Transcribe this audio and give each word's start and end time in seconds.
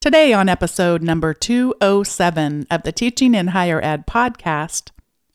Today, 0.00 0.32
on 0.32 0.48
episode 0.48 1.02
number 1.02 1.34
207 1.34 2.66
of 2.70 2.84
the 2.84 2.90
Teaching 2.90 3.34
in 3.34 3.48
Higher 3.48 3.84
Ed 3.84 4.06
podcast, 4.06 4.92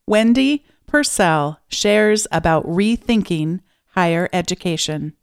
Wendy 0.07 0.65
Purcell 0.87 1.59
shares 1.67 2.25
about 2.31 2.65
rethinking 2.65 3.59
higher 3.89 4.27
education. 4.33 5.13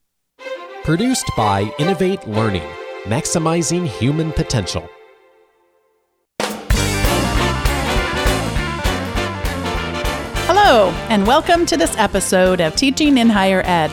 Produced 0.84 1.28
by 1.36 1.72
Innovate 1.80 2.24
Learning, 2.28 2.62
maximizing 3.02 3.88
human 3.88 4.30
potential. 4.30 4.88
Hello, 10.46 10.90
and 11.09 11.27
welcome 11.27 11.66
to 11.66 11.77
this 11.77 11.96
episode 11.98 12.61
of 12.61 12.77
Teaching 12.77 13.18
in 13.18 13.29
Higher 13.29 13.62
Ed. 13.64 13.90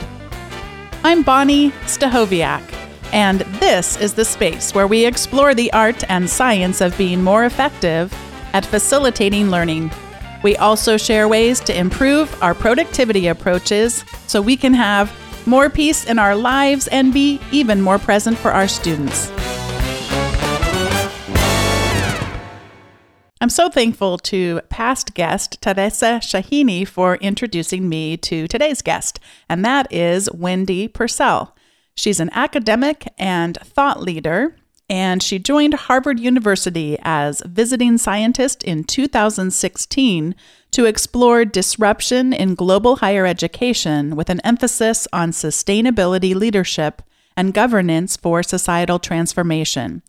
I'm 1.03 1.23
Bonnie 1.23 1.71
Stachowiak 1.87 2.78
and 3.11 3.41
this 3.59 3.99
is 3.99 4.13
the 4.13 4.25
space 4.25 4.73
where 4.73 4.87
we 4.87 5.05
explore 5.05 5.53
the 5.53 5.71
art 5.73 6.03
and 6.09 6.29
science 6.29 6.81
of 6.81 6.97
being 6.97 7.23
more 7.23 7.45
effective 7.45 8.13
at 8.53 8.65
facilitating 8.65 9.49
learning. 9.49 9.91
We 10.43 10.55
also 10.57 10.97
share 10.97 11.27
ways 11.27 11.59
to 11.61 11.77
improve 11.77 12.41
our 12.41 12.53
productivity 12.53 13.27
approaches 13.27 14.05
so 14.27 14.41
we 14.41 14.55
can 14.55 14.73
have 14.73 15.13
more 15.45 15.69
peace 15.69 16.05
in 16.05 16.19
our 16.19 16.35
lives 16.35 16.87
and 16.87 17.13
be 17.13 17.39
even 17.51 17.81
more 17.81 17.99
present 17.99 18.37
for 18.37 18.51
our 18.51 18.67
students. 18.67 19.31
I'm 23.41 23.49
so 23.49 23.69
thankful 23.69 24.17
to 24.17 24.59
past 24.69 25.13
guest 25.13 25.61
Teresa 25.61 26.19
Shahini 26.21 26.85
for 26.85 27.15
introducing 27.15 27.87
me 27.87 28.17
to 28.17 28.49
today's 28.49 28.81
guest, 28.81 29.19
and 29.47 29.63
that 29.63 29.91
is 29.93 30.29
Wendy 30.33 30.89
Purcell. 30.89 31.55
She's 31.99 32.21
an 32.21 32.29
academic 32.31 33.11
and 33.17 33.57
thought 33.57 34.01
leader, 34.01 34.55
and 34.89 35.21
she 35.21 35.37
joined 35.37 35.73
Harvard 35.73 36.17
University 36.17 36.97
as 37.01 37.43
visiting 37.45 37.97
scientist 37.97 38.63
in 38.63 38.85
2016 38.85 40.33
to 40.71 40.85
explore 40.85 41.43
disruption 41.43 42.31
in 42.31 42.55
global 42.55 42.95
higher 42.95 43.25
education 43.25 44.15
with 44.15 44.29
an 44.29 44.39
emphasis 44.45 45.09
on 45.11 45.31
sustainability 45.31 46.33
leadership 46.33 47.01
and 47.35 47.53
governance 47.53 48.15
for 48.15 48.43
societal 48.43 48.99
transformation. 48.99 50.01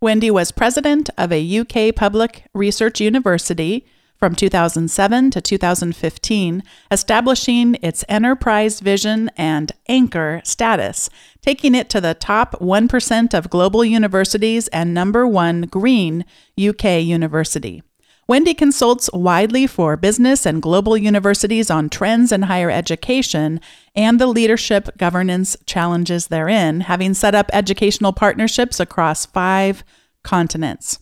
Wendy 0.00 0.30
was 0.30 0.50
president 0.50 1.10
of 1.18 1.32
a 1.32 1.58
UK 1.58 1.94
public 1.94 2.44
research 2.54 2.98
university 2.98 3.84
from 4.18 4.34
2007 4.34 5.30
to 5.30 5.40
2015, 5.40 6.62
establishing 6.90 7.76
its 7.82 8.04
enterprise 8.08 8.80
vision 8.80 9.30
and 9.36 9.72
anchor 9.88 10.40
status, 10.44 11.10
taking 11.42 11.74
it 11.74 11.90
to 11.90 12.00
the 12.00 12.14
top 12.14 12.52
1% 12.60 13.34
of 13.34 13.50
global 13.50 13.84
universities 13.84 14.68
and 14.68 14.94
number 14.94 15.26
one 15.26 15.62
green 15.62 16.24
UK 16.58 17.02
university. 17.02 17.82
Wendy 18.28 18.54
consults 18.54 19.08
widely 19.12 19.68
for 19.68 19.96
business 19.96 20.44
and 20.44 20.60
global 20.60 20.96
universities 20.96 21.70
on 21.70 21.88
trends 21.88 22.32
in 22.32 22.42
higher 22.42 22.70
education 22.70 23.60
and 23.94 24.18
the 24.18 24.26
leadership 24.26 24.88
governance 24.98 25.56
challenges 25.64 26.26
therein, 26.26 26.80
having 26.80 27.14
set 27.14 27.36
up 27.36 27.48
educational 27.52 28.12
partnerships 28.12 28.80
across 28.80 29.26
five 29.26 29.84
continents. 30.24 30.98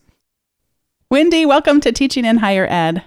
Wendy, 1.11 1.45
welcome 1.45 1.81
to 1.83 1.93
Teaching 1.93 2.25
in 2.25 2.39
Higher 2.39 2.67
Ed. 2.69 3.03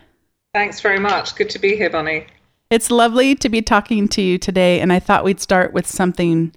Thanks 0.54 0.80
very 0.82 1.00
much. 1.00 1.36
Good 1.36 1.50
to 1.50 1.60
be 1.60 1.76
here, 1.76 1.90
Bonnie. 1.90 2.28
It's 2.70 2.92
lovely 2.92 3.34
to 3.36 3.50
be 3.50 3.62
talking 3.62 4.08
to 4.10 4.22
you 4.22 4.38
today, 4.38 4.80
and 4.80 4.94
I 4.94 5.00
thought 5.00 5.24
we'd 5.24 5.42
start 5.42 5.74
with 5.74 5.88
something 5.88 6.54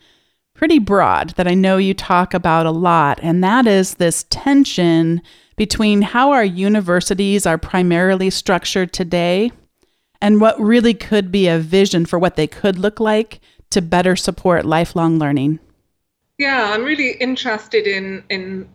pretty 0.55 0.79
broad 0.79 1.31
that 1.31 1.49
I 1.49 1.55
know 1.55 1.79
you 1.79 1.95
talk 1.95 2.35
about 2.35 2.67
a 2.67 2.71
lot, 2.71 3.19
and 3.23 3.43
that 3.43 3.67
is 3.67 3.95
this 3.95 4.27
tension 4.29 5.23
between 5.57 6.03
how 6.03 6.31
our 6.31 6.45
universities 6.45 7.47
are 7.47 7.59
primarily 7.59 8.29
structured 8.29 8.93
today 8.93 9.51
and 10.21 10.41
what 10.41 10.61
really 10.61 10.95
could 10.95 11.33
be 11.33 11.49
a 11.49 11.59
vision 11.59 12.05
for 12.05 12.19
what 12.19 12.37
they 12.37 12.47
could 12.47 12.79
look 12.79 13.01
like 13.01 13.41
to 13.71 13.81
better 13.81 14.15
support 14.15 14.67
lifelong 14.67 15.19
learning. 15.19 15.59
Yeah, 16.39 16.73
I'm 16.73 16.85
really 16.85 17.13
interested 17.13 17.87
in 17.87 18.25
in 18.29 18.69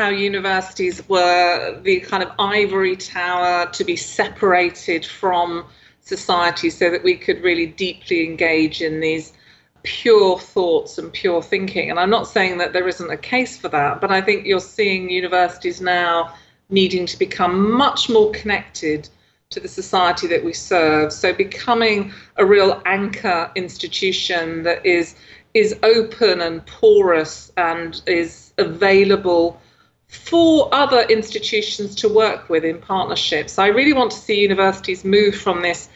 how 0.00 0.08
universities 0.08 1.06
were 1.10 1.78
the 1.82 2.00
kind 2.00 2.22
of 2.22 2.30
ivory 2.38 2.96
tower 2.96 3.70
to 3.70 3.84
be 3.84 3.96
separated 3.96 5.04
from 5.04 5.66
society 6.00 6.70
so 6.70 6.90
that 6.90 7.04
we 7.04 7.14
could 7.14 7.42
really 7.42 7.66
deeply 7.66 8.24
engage 8.24 8.80
in 8.80 9.00
these 9.00 9.34
pure 9.82 10.38
thoughts 10.38 10.96
and 10.96 11.12
pure 11.12 11.42
thinking. 11.42 11.90
And 11.90 12.00
I'm 12.00 12.08
not 12.08 12.26
saying 12.26 12.56
that 12.58 12.72
there 12.72 12.88
isn't 12.88 13.10
a 13.10 13.16
case 13.18 13.58
for 13.58 13.68
that, 13.68 14.00
but 14.00 14.10
I 14.10 14.22
think 14.22 14.46
you're 14.46 14.58
seeing 14.58 15.10
universities 15.10 15.82
now 15.82 16.34
needing 16.70 17.04
to 17.04 17.18
become 17.18 17.70
much 17.70 18.08
more 18.08 18.30
connected 18.32 19.06
to 19.50 19.60
the 19.60 19.68
society 19.68 20.26
that 20.28 20.42
we 20.42 20.54
serve. 20.54 21.12
So 21.12 21.34
becoming 21.34 22.10
a 22.36 22.46
real 22.46 22.80
anchor 22.86 23.50
institution 23.54 24.62
that 24.62 24.86
is 24.86 25.14
is 25.52 25.76
open 25.82 26.40
and 26.40 26.64
porous 26.64 27.52
and 27.58 28.00
is 28.06 28.54
available 28.56 29.60
for 30.10 30.68
other 30.74 31.02
institutions 31.02 31.94
to 31.94 32.08
work 32.08 32.48
with 32.48 32.64
in 32.64 32.80
partnerships. 32.80 33.58
I 33.58 33.68
really 33.68 33.92
want 33.92 34.10
to 34.10 34.16
see 34.16 34.40
universities 34.40 35.04
move 35.04 35.36
from 35.36 35.62
this 35.62 35.88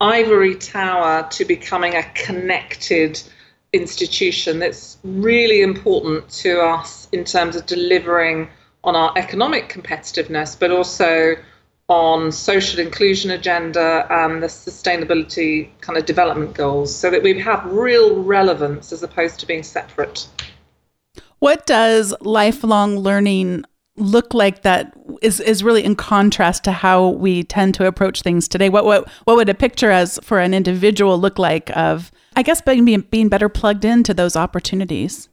ivory 0.00 0.54
tower 0.54 1.28
to 1.30 1.44
becoming 1.44 1.94
a 1.94 2.02
connected 2.14 3.22
institution 3.72 4.58
that's 4.58 4.96
really 5.04 5.60
important 5.60 6.28
to 6.30 6.60
us 6.62 7.06
in 7.12 7.24
terms 7.24 7.54
of 7.54 7.66
delivering 7.66 8.48
on 8.82 8.96
our 8.96 9.12
economic 9.16 9.68
competitiveness, 9.68 10.58
but 10.58 10.70
also 10.70 11.36
on 11.88 12.32
social 12.32 12.80
inclusion 12.80 13.32
agenda 13.32 14.06
and 14.10 14.42
the 14.42 14.46
sustainability 14.46 15.68
kind 15.80 15.98
of 15.98 16.06
development 16.06 16.54
goals 16.54 16.94
so 16.94 17.10
that 17.10 17.22
we 17.22 17.38
have 17.38 17.64
real 17.66 18.22
relevance 18.22 18.92
as 18.92 19.02
opposed 19.02 19.38
to 19.40 19.46
being 19.46 19.62
separate. 19.62 20.26
What 21.40 21.66
does 21.66 22.14
lifelong 22.20 22.98
learning 22.98 23.64
look 23.96 24.32
like 24.32 24.62
that 24.62 24.94
is, 25.20 25.40
is 25.40 25.64
really 25.64 25.84
in 25.84 25.96
contrast 25.96 26.64
to 26.64 26.72
how 26.72 27.08
we 27.08 27.42
tend 27.44 27.74
to 27.74 27.86
approach 27.86 28.22
things 28.22 28.46
today? 28.46 28.68
What, 28.68 28.84
what, 28.84 29.08
what 29.24 29.36
would 29.36 29.48
a 29.48 29.54
picture 29.54 29.90
as 29.90 30.18
for 30.22 30.38
an 30.38 30.54
individual 30.54 31.18
look 31.18 31.38
like 31.38 31.74
of, 31.76 32.12
I 32.36 32.42
guess, 32.42 32.60
being, 32.60 33.00
being 33.10 33.28
better 33.28 33.48
plugged 33.48 33.84
into 33.84 34.14
those 34.14 34.36
opportunities? 34.36 35.28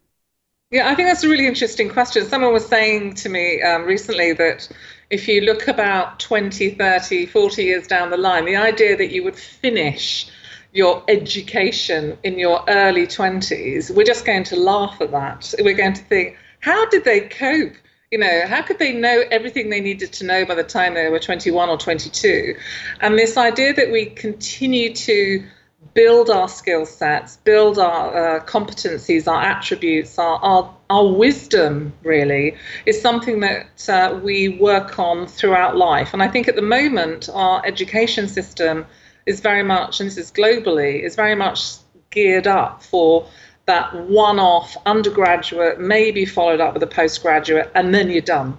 Yeah, 0.71 0.89
I 0.89 0.95
think 0.95 1.07
that's 1.07 1.23
a 1.23 1.29
really 1.29 1.47
interesting 1.47 1.89
question. 1.89 2.25
Someone 2.25 2.51
was 2.51 2.65
saying 2.65 3.15
to 3.15 3.29
me 3.29 3.61
um, 3.61 3.83
recently 3.83 4.33
that 4.33 4.67
if 5.09 5.27
you 5.27 5.41
look 5.41 5.67
about 5.67 6.19
20, 6.19 6.71
30, 6.71 7.25
40 7.25 7.63
years 7.63 7.87
down 7.87 8.09
the 8.09 8.17
line, 8.17 8.43
the 8.45 8.57
idea 8.57 8.97
that 8.97 9.11
you 9.11 9.23
would 9.23 9.37
finish 9.37 10.29
your 10.77 11.03
education 11.07 12.15
in 12.23 12.37
your 12.37 12.63
early 12.67 13.07
20s, 13.07 13.89
we're 13.89 14.05
just 14.05 14.25
going 14.25 14.43
to 14.43 14.55
laugh 14.55 15.01
at 15.01 15.09
that. 15.09 15.51
We're 15.59 15.75
going 15.75 15.93
to 15.93 16.03
think, 16.03 16.37
how 16.59 16.87
did 16.89 17.03
they 17.03 17.21
cope? 17.21 17.73
You 18.11 18.19
know, 18.19 18.43
how 18.45 18.61
could 18.61 18.77
they 18.77 18.93
know 18.93 19.23
everything 19.31 19.71
they 19.71 19.81
needed 19.81 20.13
to 20.13 20.25
know 20.25 20.45
by 20.45 20.53
the 20.53 20.63
time 20.63 20.93
they 20.93 21.09
were 21.09 21.19
21 21.19 21.67
or 21.67 21.77
22? 21.77 22.55
And 23.01 23.17
this 23.17 23.37
idea 23.37 23.73
that 23.73 23.91
we 23.91 24.05
continue 24.05 24.93
to 24.93 25.43
build 25.95 26.29
our 26.29 26.47
skill 26.47 26.85
sets, 26.85 27.37
build 27.37 27.79
our 27.79 28.37
uh, 28.37 28.45
competencies, 28.45 29.27
our 29.27 29.41
attributes, 29.41 30.19
our, 30.19 30.37
our, 30.43 30.75
our 30.91 31.11
wisdom, 31.11 31.91
really, 32.03 32.55
is 32.85 33.01
something 33.01 33.39
that 33.39 33.89
uh, 33.89 34.19
we 34.23 34.49
work 34.59 34.99
on 34.99 35.25
throughout 35.25 35.75
life. 35.75 36.13
And 36.13 36.21
I 36.21 36.27
think 36.27 36.47
at 36.47 36.55
the 36.55 36.61
moment, 36.61 37.29
our 37.33 37.65
education 37.65 38.27
system 38.27 38.85
is 39.27 39.41
very 39.41 39.63
much, 39.63 39.99
and 39.99 40.07
this 40.07 40.17
is 40.17 40.31
globally, 40.31 41.03
is 41.03 41.15
very 41.15 41.35
much 41.35 41.75
geared 42.09 42.47
up 42.47 42.81
for 42.81 43.27
that 43.65 43.93
one 44.07 44.39
off 44.39 44.75
undergraduate, 44.85 45.79
maybe 45.79 46.25
followed 46.25 46.61
up 46.61 46.73
with 46.73 46.81
a 46.81 46.87
postgraduate, 46.87 47.69
and 47.75 47.93
then 47.93 48.09
you're 48.09 48.21
done. 48.21 48.57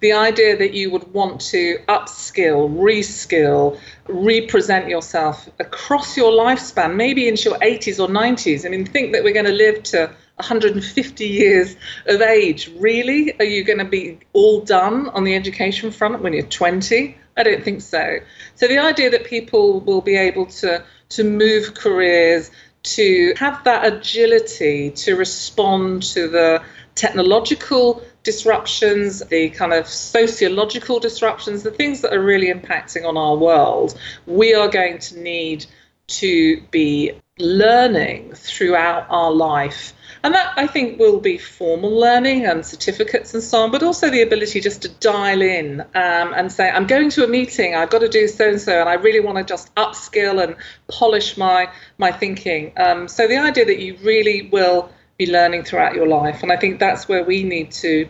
The 0.00 0.12
idea 0.12 0.56
that 0.58 0.74
you 0.74 0.90
would 0.90 1.10
want 1.14 1.40
to 1.52 1.78
upskill, 1.88 2.70
reskill, 2.76 3.80
represent 4.06 4.86
yourself 4.86 5.48
across 5.58 6.14
your 6.14 6.30
lifespan, 6.30 6.94
maybe 6.94 7.26
into 7.26 7.48
your 7.48 7.58
80s 7.60 7.98
or 7.98 8.08
90s. 8.08 8.66
I 8.66 8.68
mean, 8.68 8.84
think 8.84 9.12
that 9.12 9.24
we're 9.24 9.32
going 9.32 9.46
to 9.46 9.52
live 9.52 9.82
to 9.84 10.14
150 10.36 11.26
years 11.26 11.76
of 12.06 12.20
age. 12.20 12.70
Really? 12.76 13.34
Are 13.38 13.46
you 13.46 13.64
going 13.64 13.78
to 13.78 13.86
be 13.86 14.18
all 14.34 14.60
done 14.60 15.08
on 15.08 15.24
the 15.24 15.34
education 15.34 15.90
front 15.90 16.20
when 16.20 16.34
you're 16.34 16.42
20? 16.42 17.16
I 17.36 17.42
don't 17.42 17.64
think 17.64 17.82
so. 17.82 18.18
So 18.54 18.68
the 18.68 18.78
idea 18.78 19.10
that 19.10 19.24
people 19.24 19.80
will 19.80 20.00
be 20.00 20.16
able 20.16 20.46
to 20.46 20.84
to 21.10 21.24
move 21.24 21.74
careers, 21.74 22.50
to 22.82 23.34
have 23.36 23.62
that 23.64 23.84
agility 23.92 24.90
to 24.90 25.16
respond 25.16 26.02
to 26.02 26.28
the 26.28 26.62
technological 26.94 28.02
disruptions, 28.22 29.20
the 29.20 29.50
kind 29.50 29.72
of 29.72 29.86
sociological 29.86 30.98
disruptions, 30.98 31.62
the 31.62 31.70
things 31.70 32.00
that 32.00 32.12
are 32.12 32.22
really 32.22 32.52
impacting 32.52 33.06
on 33.06 33.16
our 33.16 33.36
world, 33.36 33.98
we 34.26 34.54
are 34.54 34.68
going 34.68 34.98
to 34.98 35.20
need 35.20 35.66
to 36.06 36.60
be 36.70 37.12
learning 37.38 38.32
throughout 38.34 39.06
our 39.08 39.32
life. 39.32 39.92
And 40.24 40.34
that 40.34 40.54
I 40.56 40.66
think 40.66 40.98
will 40.98 41.20
be 41.20 41.36
formal 41.36 41.90
learning 41.90 42.46
and 42.46 42.64
certificates 42.64 43.34
and 43.34 43.42
so 43.42 43.58
on, 43.58 43.70
but 43.70 43.82
also 43.82 44.08
the 44.08 44.22
ability 44.22 44.58
just 44.58 44.80
to 44.80 44.88
dial 44.88 45.42
in 45.42 45.82
um, 45.82 46.32
and 46.34 46.50
say, 46.50 46.70
I'm 46.70 46.86
going 46.86 47.10
to 47.10 47.24
a 47.24 47.28
meeting, 47.28 47.74
I've 47.74 47.90
got 47.90 47.98
to 47.98 48.08
do 48.08 48.26
so 48.26 48.48
and 48.48 48.58
so, 48.58 48.80
and 48.80 48.88
I 48.88 48.94
really 48.94 49.20
want 49.20 49.36
to 49.36 49.44
just 49.44 49.74
upskill 49.74 50.42
and 50.42 50.56
polish 50.88 51.36
my 51.36 51.68
my 51.98 52.10
thinking. 52.10 52.72
Um, 52.78 53.06
so 53.06 53.28
the 53.28 53.36
idea 53.36 53.66
that 53.66 53.78
you 53.78 53.98
really 54.02 54.48
will 54.48 54.88
be 55.18 55.30
learning 55.30 55.64
throughout 55.64 55.94
your 55.94 56.08
life, 56.08 56.42
and 56.42 56.50
I 56.50 56.56
think 56.56 56.80
that's 56.80 57.06
where 57.06 57.22
we 57.22 57.42
need 57.42 57.70
to, 57.82 58.08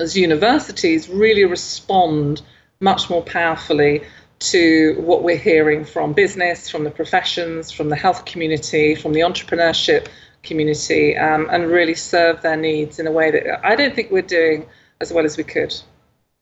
as 0.00 0.16
universities, 0.16 1.08
really 1.08 1.44
respond 1.44 2.42
much 2.80 3.08
more 3.08 3.22
powerfully 3.22 4.02
to 4.40 4.96
what 4.98 5.22
we're 5.22 5.36
hearing 5.36 5.84
from 5.84 6.12
business, 6.12 6.68
from 6.68 6.82
the 6.82 6.90
professions, 6.90 7.70
from 7.70 7.88
the 7.88 7.94
health 7.94 8.24
community, 8.24 8.96
from 8.96 9.12
the 9.12 9.20
entrepreneurship 9.20 10.08
community, 10.42 11.16
um, 11.16 11.48
and 11.50 11.66
really 11.66 11.94
serve 11.94 12.42
their 12.42 12.56
needs 12.56 12.98
in 12.98 13.06
a 13.06 13.12
way 13.12 13.30
that 13.30 13.64
I 13.64 13.76
don't 13.76 13.94
think 13.94 14.10
we're 14.10 14.22
doing 14.22 14.66
as 15.00 15.12
well 15.12 15.24
as 15.24 15.36
we 15.36 15.44
could 15.44 15.74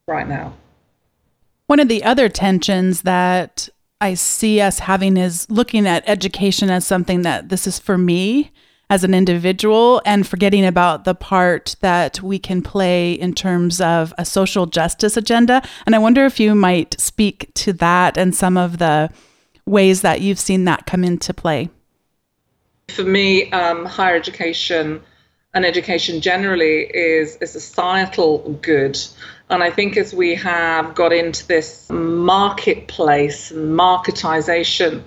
right 0.07 0.29
now. 0.29 0.55
One 1.67 1.81
of 1.81 1.89
the 1.89 2.03
other 2.03 2.29
tensions 2.29 3.03
that 3.03 3.69
I 4.01 4.15
see 4.15 4.61
us 4.61 4.79
having 4.79 5.17
is 5.17 5.51
looking 5.51 5.87
at 5.87 6.09
education 6.09 6.71
as 6.71 6.87
something 6.87 7.23
that 7.23 7.49
this 7.49 7.67
is 7.67 7.79
for 7.79 7.99
me 7.99 8.53
as 8.91 9.05
an 9.05 9.13
individual 9.13 10.01
and 10.07 10.27
forgetting 10.27 10.65
about 10.65 11.05
the 11.05 11.15
part 11.15 11.77
that 11.81 12.23
we 12.23 12.39
can 12.39 12.63
play 12.63 13.13
in 13.13 13.35
terms 13.35 13.81
of 13.81 14.15
a 14.17 14.25
social 14.25 14.67
justice 14.67 15.17
agenda. 15.17 15.63
And 15.85 15.95
I 15.95 15.99
wonder 15.99 16.25
if 16.25 16.41
you 16.41 16.55
might 16.55 16.99
speak 16.99 17.53
to 17.55 17.73
that 17.75 18.17
and 18.17 18.35
some 18.35 18.57
of 18.57 18.79
the 18.79 19.11
ways 19.67 20.01
that 20.01 20.23
you've 20.23 20.39
seen 20.39 20.65
that 20.65 20.87
come 20.87 21.05
into 21.05 21.35
play. 21.35 21.69
For 22.89 23.05
me, 23.05 23.51
um, 23.53 23.85
higher 23.85 24.17
education 24.17 25.03
and 25.55 25.65
education 25.65 26.21
generally 26.21 26.83
is 26.83 27.39
a 27.41 27.47
societal 27.47 28.59
good. 28.63 28.99
And 29.51 29.63
I 29.63 29.71
think 29.71 29.97
as 29.97 30.13
we 30.13 30.35
have 30.35 30.95
got 30.95 31.13
into 31.13 31.47
this 31.47 31.89
marketplace 31.91 33.51
and 33.51 33.79
marketization 33.79 35.03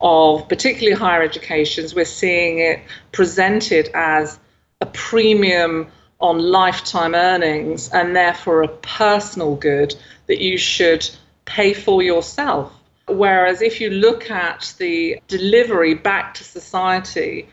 of 0.00 0.48
particularly 0.48 0.96
higher 0.96 1.22
educations, 1.22 1.94
we're 1.94 2.04
seeing 2.04 2.58
it 2.58 2.80
presented 3.12 3.88
as 3.94 4.38
a 4.80 4.86
premium 4.86 5.88
on 6.20 6.38
lifetime 6.38 7.14
earnings 7.14 7.90
and 7.90 8.14
therefore 8.14 8.62
a 8.62 8.68
personal 8.68 9.56
good 9.56 9.94
that 10.26 10.40
you 10.40 10.58
should 10.58 11.08
pay 11.44 11.72
for 11.72 12.02
yourself. 12.02 12.72
Whereas 13.08 13.62
if 13.62 13.80
you 13.80 13.90
look 13.90 14.30
at 14.30 14.74
the 14.78 15.20
delivery 15.28 15.94
back 15.94 16.34
to 16.34 16.44
society 16.44 17.48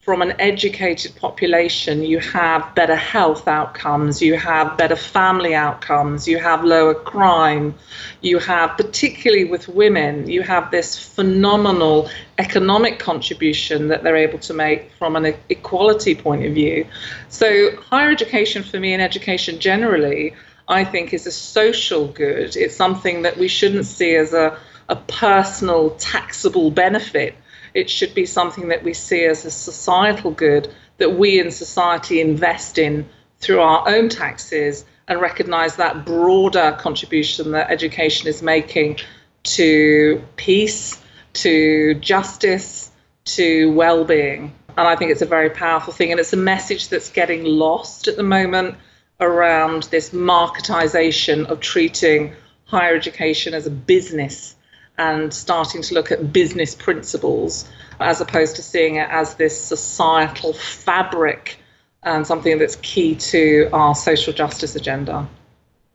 from 0.00 0.22
an 0.22 0.34
educated 0.40 1.16
population, 1.16 2.02
you 2.02 2.20
have 2.20 2.74
better 2.76 2.94
health 2.94 3.48
outcomes, 3.48 4.22
you 4.22 4.36
have 4.36 4.76
better 4.76 4.94
family 4.94 5.54
outcomes, 5.54 6.28
you 6.28 6.38
have 6.38 6.64
lower 6.64 6.94
crime, 6.94 7.74
you 8.20 8.38
have, 8.38 8.76
particularly 8.76 9.44
with 9.44 9.68
women, 9.68 10.28
you 10.28 10.42
have 10.42 10.70
this 10.70 10.96
phenomenal 10.96 12.08
economic 12.38 13.00
contribution 13.00 13.88
that 13.88 14.04
they're 14.04 14.16
able 14.16 14.38
to 14.38 14.54
make 14.54 14.92
from 14.92 15.16
an 15.16 15.34
equality 15.48 16.14
point 16.14 16.44
of 16.44 16.54
view. 16.54 16.86
So, 17.28 17.76
higher 17.90 18.10
education 18.10 18.62
for 18.62 18.78
me 18.78 18.92
and 18.92 19.02
education 19.02 19.58
generally, 19.58 20.34
I 20.68 20.84
think, 20.84 21.12
is 21.12 21.26
a 21.26 21.32
social 21.32 22.06
good. 22.06 22.56
It's 22.56 22.76
something 22.76 23.22
that 23.22 23.36
we 23.38 23.48
shouldn't 23.48 23.86
see 23.86 24.14
as 24.14 24.32
a, 24.32 24.56
a 24.88 24.96
personal 24.96 25.90
taxable 25.90 26.70
benefit 26.70 27.34
it 27.76 27.90
should 27.90 28.14
be 28.14 28.24
something 28.24 28.68
that 28.68 28.82
we 28.82 28.94
see 28.94 29.24
as 29.26 29.44
a 29.44 29.50
societal 29.50 30.30
good 30.30 30.72
that 30.96 31.18
we 31.18 31.38
in 31.38 31.50
society 31.50 32.22
invest 32.22 32.78
in 32.78 33.06
through 33.38 33.60
our 33.60 33.86
own 33.86 34.08
taxes 34.08 34.84
and 35.08 35.20
recognize 35.20 35.76
that 35.76 36.06
broader 36.06 36.76
contribution 36.80 37.52
that 37.52 37.70
education 37.70 38.28
is 38.28 38.42
making 38.42 38.98
to 39.42 40.24
peace, 40.36 41.00
to 41.34 41.94
justice, 41.96 42.90
to 43.26 43.70
well 43.72 44.04
being. 44.04 44.54
And 44.76 44.88
I 44.88 44.96
think 44.96 45.10
it's 45.10 45.22
a 45.22 45.26
very 45.26 45.50
powerful 45.50 45.92
thing. 45.92 46.10
And 46.10 46.18
it's 46.18 46.32
a 46.32 46.38
message 46.38 46.88
that's 46.88 47.10
getting 47.10 47.44
lost 47.44 48.08
at 48.08 48.16
the 48.16 48.22
moment 48.22 48.76
around 49.20 49.84
this 49.84 50.10
marketization 50.10 51.46
of 51.46 51.60
treating 51.60 52.32
higher 52.64 52.94
education 52.94 53.54
as 53.54 53.66
a 53.66 53.70
business 53.70 54.55
and 54.98 55.32
starting 55.32 55.82
to 55.82 55.94
look 55.94 56.10
at 56.10 56.32
business 56.32 56.74
principles 56.74 57.68
as 58.00 58.20
opposed 58.20 58.56
to 58.56 58.62
seeing 58.62 58.96
it 58.96 59.08
as 59.10 59.34
this 59.34 59.58
societal 59.58 60.52
fabric 60.52 61.58
and 62.02 62.26
something 62.26 62.58
that's 62.58 62.76
key 62.76 63.14
to 63.16 63.68
our 63.72 63.94
social 63.94 64.32
justice 64.32 64.76
agenda. 64.76 65.26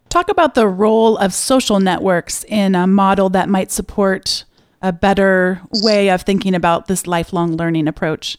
Talk 0.09 0.29
about 0.29 0.55
the 0.55 0.67
role 0.67 1.17
of 1.17 1.33
social 1.33 1.79
networks 1.79 2.43
in 2.45 2.75
a 2.75 2.85
model 2.85 3.29
that 3.29 3.47
might 3.47 3.71
support 3.71 4.43
a 4.81 4.91
better 4.91 5.61
way 5.81 6.09
of 6.09 6.23
thinking 6.23 6.53
about 6.53 6.87
this 6.87 7.07
lifelong 7.07 7.55
learning 7.55 7.87
approach. 7.87 8.37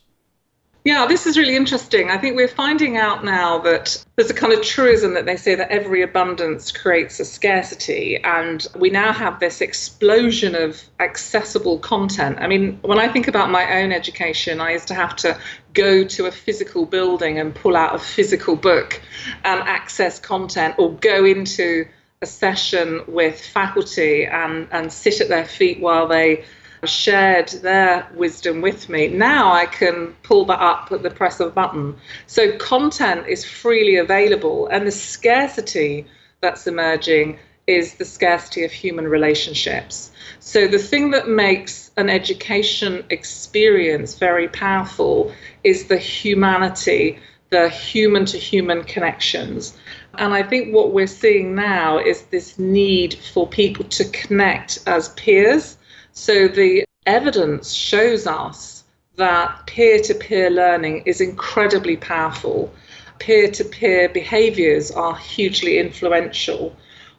Yeah, 0.84 1.06
this 1.06 1.26
is 1.26 1.38
really 1.38 1.55
interesting. 1.55 2.11
I 2.11 2.19
think 2.19 2.34
we're 2.34 2.49
finding 2.49 2.96
out 2.96 3.25
now 3.25 3.58
that 3.61 4.05
there's 4.17 4.31
a 4.31 4.34
kind 4.34 4.52
of 4.52 4.62
truism 4.62 5.14
that 5.14 5.26
they 5.26 5.37
say 5.37 5.55
that 5.55 5.70
every 5.70 6.02
abundance 6.02 6.73
creates 6.73 7.20
a 7.20 7.25
scarcity. 7.25 8.17
And 8.17 8.67
we 8.76 8.90
now 8.90 9.12
have 9.12 9.38
this 9.38 9.61
explosion 9.61 10.56
of 10.56 10.82
accessible 10.99 11.79
content. 11.79 12.38
I 12.40 12.49
mean, 12.49 12.81
when 12.82 12.99
I 12.99 13.06
think 13.06 13.29
about 13.29 13.49
my 13.49 13.81
own 13.81 13.93
education, 13.93 14.61
I 14.61 14.73
used 14.73 14.88
to 14.88 14.94
have 14.94 15.14
to 15.17 15.38
go 15.73 16.02
to 16.02 16.26
a 16.26 16.32
physical 16.32 16.84
building 16.84 17.38
and 17.38 17.55
pull 17.55 17.76
out 17.76 17.94
a 17.94 18.00
physical 18.00 18.56
book 18.56 19.00
and 19.44 19.61
access 19.61 20.19
content 20.19 20.75
or 20.79 20.94
go 20.94 21.25
into 21.25 21.87
a 22.23 22.26
session 22.26 23.02
with 23.06 23.40
faculty 23.40 24.25
and, 24.25 24.67
and 24.73 24.93
sit 24.93 25.20
at 25.20 25.29
their 25.29 25.44
feet 25.44 25.81
while 25.81 26.08
they 26.08 26.44
shared 26.84 27.49
their 27.49 28.08
wisdom 28.14 28.61
with 28.61 28.88
me. 28.88 29.08
Now 29.08 29.52
I 29.52 29.67
can 29.67 30.14
pull 30.23 30.44
that 30.46 30.61
up 30.61 30.90
at 30.90 31.02
the 31.02 31.11
press 31.11 31.38
of 31.40 31.49
a 31.49 31.50
button. 31.50 31.96
So 32.26 32.56
content 32.58 33.29
is 33.29 33.44
freely 33.44 33.96
available, 33.96 34.67
and 34.67 34.87
the 34.87 34.90
scarcity 34.90 36.06
that's 36.40 36.67
emerging 36.67 37.38
is 37.69 37.94
the 37.94 38.05
scarcity 38.05 38.64
of 38.64 38.73
human 38.73 39.06
relationships. 39.06 40.11
So 40.40 40.67
the 40.67 40.79
thing 40.79 41.12
that 41.12 41.29
makes 41.29 41.93
an 41.96 42.11
education 42.11 43.05
experience 43.11 44.19
very 44.19 44.49
powerful 44.49 45.32
is 45.62 45.87
the 45.87 45.99
humanity, 45.99 47.20
the 47.50 47.69
human 47.69 48.25
to 48.26 48.38
human 48.38 48.82
connections. 48.82 49.76
And 50.19 50.34
I 50.34 50.43
think 50.43 50.75
what 50.75 50.93
we're 50.93 51.06
seeing 51.06 51.55
now 51.55 51.99
is 51.99 52.22
this 52.22 52.58
need 52.58 53.15
for 53.15 53.46
people 53.46 53.84
to 53.84 54.05
connect 54.06 54.81
as 54.86 55.10
peers 55.10 55.77
so 56.12 56.48
the 56.48 56.84
evidence 57.06 57.72
shows 57.72 58.26
us 58.26 58.84
that 59.16 59.66
peer 59.66 60.00
to 60.00 60.14
peer 60.14 60.50
learning 60.50 61.02
is 61.06 61.20
incredibly 61.20 61.96
powerful. 61.96 62.72
Peer 63.19 63.50
to 63.50 63.64
peer 63.64 64.08
behaviors 64.08 64.90
are 64.90 65.16
hugely 65.16 65.78
influential 65.78 66.76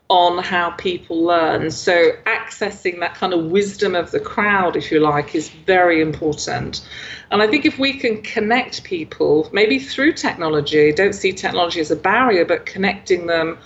on 0.10 0.44
how 0.44 0.72
people 0.72 1.24
learn. 1.24 1.72
So, 1.72 2.12
accessing 2.26 3.00
that 3.00 3.16
kind 3.16 3.34
of 3.34 3.46
wisdom 3.46 3.96
of 3.96 4.12
the 4.12 4.20
crowd, 4.20 4.76
if 4.76 4.92
you 4.92 5.00
like, 5.00 5.34
is 5.34 5.50
very 5.50 6.02
important. 6.02 6.88
And 7.32 7.42
I 7.42 7.48
think 7.48 7.66
if 7.66 7.80
we 7.80 7.94
can 7.94 8.22
connect 8.22 8.84
people, 8.84 9.50
maybe 9.54 9.80
through 9.80 10.14
technology, 10.14 10.92
don't 10.92 11.14
see 11.14 11.32
technology 11.32 11.80
as 11.80 11.90
a 11.90 11.96
barrier, 11.96 12.46
but 12.46 12.66
connecting 12.66 13.28
them 13.28 13.58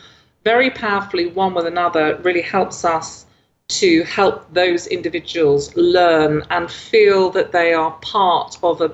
very 0.43 0.69
powerfully 0.69 1.27
one 1.27 1.53
with 1.53 1.65
another 1.65 2.17
really 2.23 2.41
helps 2.41 2.85
us 2.85 3.25
to 3.69 4.03
help 4.03 4.53
those 4.53 4.87
individuals 4.87 5.75
learn 5.75 6.43
and 6.49 6.71
feel 6.71 7.29
that 7.31 7.51
they 7.51 7.73
are 7.73 7.91
part 8.01 8.57
of 8.63 8.81
a 8.81 8.91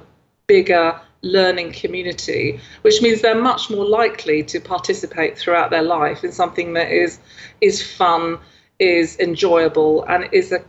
bigger 0.48 1.00
learning 1.22 1.72
community, 1.72 2.60
which 2.82 3.02
means 3.02 3.22
they're 3.22 3.42
much 3.42 3.70
more 3.70 3.86
likely 3.86 4.44
to 4.44 4.60
participate 4.60 5.38
throughout 5.38 5.70
their 5.70 5.84
life 5.84 6.24
in 6.24 6.32
something 6.32 6.74
that 6.74 6.92
is 6.92 7.20
is 7.62 7.82
fun, 7.82 8.40
is 8.80 9.18
enjoyable, 9.20 10.04
and 10.04 10.28
is 10.34 10.52
a, 10.52 10.64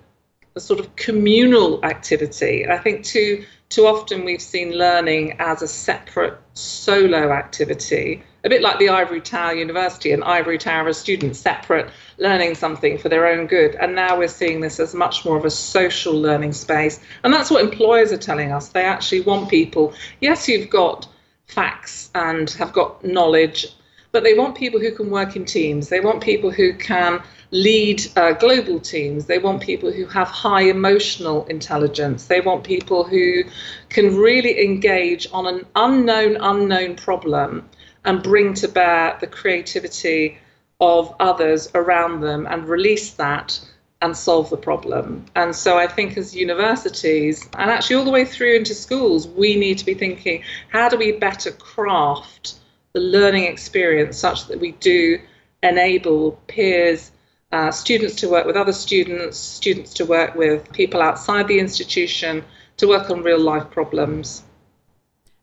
a 0.56 0.60
sort 0.60 0.80
of 0.80 0.94
communal 0.96 1.84
activity. 1.84 2.66
I 2.68 2.78
think 2.78 3.04
too 3.04 3.44
too 3.68 3.86
often 3.86 4.24
we've 4.24 4.42
seen 4.42 4.72
learning 4.72 5.36
as 5.40 5.62
a 5.62 5.68
separate 5.68 6.38
solo 6.54 7.32
activity 7.32 8.22
a 8.44 8.48
bit 8.48 8.60
like 8.60 8.78
the 8.78 8.90
Ivory 8.90 9.22
Tower 9.22 9.54
University 9.54 10.12
and 10.12 10.22
Ivory 10.22 10.58
Tower 10.58 10.88
as 10.88 10.98
students, 10.98 11.38
separate, 11.38 11.90
learning 12.18 12.54
something 12.54 12.98
for 12.98 13.08
their 13.08 13.26
own 13.26 13.46
good. 13.46 13.74
And 13.76 13.94
now 13.94 14.18
we're 14.18 14.28
seeing 14.28 14.60
this 14.60 14.78
as 14.78 14.94
much 14.94 15.24
more 15.24 15.38
of 15.38 15.46
a 15.46 15.50
social 15.50 16.12
learning 16.12 16.52
space. 16.52 17.00
And 17.24 17.32
that's 17.32 17.50
what 17.50 17.64
employers 17.64 18.12
are 18.12 18.18
telling 18.18 18.52
us. 18.52 18.68
They 18.68 18.84
actually 18.84 19.22
want 19.22 19.48
people, 19.48 19.94
yes, 20.20 20.46
you've 20.46 20.68
got 20.68 21.08
facts 21.46 22.10
and 22.14 22.50
have 22.50 22.74
got 22.74 23.02
knowledge, 23.02 23.74
but 24.14 24.22
they 24.22 24.32
want 24.34 24.54
people 24.54 24.78
who 24.78 24.92
can 24.92 25.10
work 25.10 25.34
in 25.34 25.44
teams. 25.44 25.88
They 25.88 25.98
want 25.98 26.22
people 26.22 26.52
who 26.52 26.72
can 26.72 27.20
lead 27.50 28.00
uh, 28.16 28.30
global 28.34 28.78
teams. 28.78 29.26
They 29.26 29.38
want 29.40 29.60
people 29.60 29.90
who 29.90 30.06
have 30.06 30.28
high 30.28 30.62
emotional 30.62 31.44
intelligence. 31.46 32.26
They 32.26 32.40
want 32.40 32.62
people 32.62 33.02
who 33.02 33.42
can 33.88 34.16
really 34.16 34.64
engage 34.64 35.26
on 35.32 35.48
an 35.48 35.66
unknown, 35.74 36.36
unknown 36.36 36.94
problem 36.94 37.68
and 38.04 38.22
bring 38.22 38.54
to 38.54 38.68
bear 38.68 39.18
the 39.20 39.26
creativity 39.26 40.38
of 40.80 41.12
others 41.18 41.68
around 41.74 42.20
them 42.20 42.46
and 42.48 42.68
release 42.68 43.14
that 43.14 43.58
and 44.00 44.16
solve 44.16 44.48
the 44.48 44.56
problem. 44.56 45.24
And 45.34 45.56
so 45.56 45.76
I 45.76 45.88
think 45.88 46.16
as 46.16 46.36
universities, 46.36 47.48
and 47.58 47.68
actually 47.68 47.96
all 47.96 48.04
the 48.04 48.12
way 48.12 48.26
through 48.26 48.54
into 48.54 48.74
schools, 48.74 49.26
we 49.26 49.56
need 49.56 49.78
to 49.78 49.84
be 49.84 49.94
thinking 49.94 50.44
how 50.68 50.88
do 50.88 50.98
we 50.98 51.10
better 51.10 51.50
craft 51.50 52.60
the 52.94 53.00
learning 53.00 53.44
experience 53.44 54.16
such 54.16 54.46
that 54.46 54.60
we 54.60 54.72
do 54.72 55.18
enable 55.64 56.32
peers, 56.46 57.10
uh, 57.50 57.70
students 57.70 58.14
to 58.14 58.28
work 58.28 58.46
with 58.46 58.56
other 58.56 58.72
students, 58.72 59.36
students 59.36 59.92
to 59.94 60.04
work 60.04 60.34
with 60.36 60.72
people 60.72 61.02
outside 61.02 61.48
the 61.48 61.58
institution, 61.58 62.44
to 62.76 62.86
work 62.86 63.10
on 63.10 63.22
real 63.22 63.40
life 63.40 63.68
problems. 63.70 64.44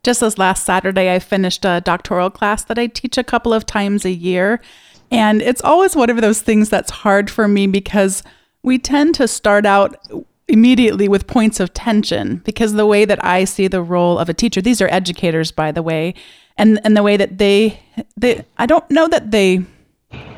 Just 0.04 0.22
this 0.22 0.38
last 0.38 0.66
Saturday, 0.66 1.14
I 1.14 1.20
finished 1.20 1.66
a 1.66 1.82
doctoral 1.82 2.30
class 2.30 2.64
that 2.64 2.80
I 2.80 2.88
teach 2.88 3.18
a 3.18 3.24
couple 3.24 3.54
of 3.54 3.66
times 3.66 4.06
a 4.06 4.12
year. 4.12 4.62
And 5.12 5.42
it's 5.42 5.62
always 5.62 5.96
one 5.96 6.10
of 6.10 6.22
those 6.22 6.42
things 6.42 6.70
that's 6.70 6.90
hard 6.90 7.30
for 7.30 7.48
me 7.48 7.68
because 7.68 8.24
we 8.64 8.78
tend 8.78 9.14
to 9.16 9.28
start 9.28 9.66
out 9.66 9.96
immediately 10.48 11.08
with 11.08 11.28
points 11.28 11.60
of 11.60 11.74
tension 11.74 12.38
because 12.46 12.74
the 12.74 12.86
way 12.86 13.06
that 13.06 13.24
I 13.24 13.44
see 13.44 13.68
the 13.68 13.82
role 13.82 14.18
of 14.18 14.30
a 14.30 14.34
teacher, 14.34 14.62
these 14.62 14.82
are 14.82 14.88
educators, 14.90 15.52
by 15.52 15.72
the 15.72 15.84
way, 15.84 16.14
and, 16.58 16.80
and 16.84 16.96
the 16.96 17.04
way 17.04 17.18
that 17.18 17.38
they, 17.38 17.80
they, 18.18 18.46
I 18.58 18.66
don't 18.66 18.90
know 18.92 19.08
that 19.08 19.32
they 19.32 19.66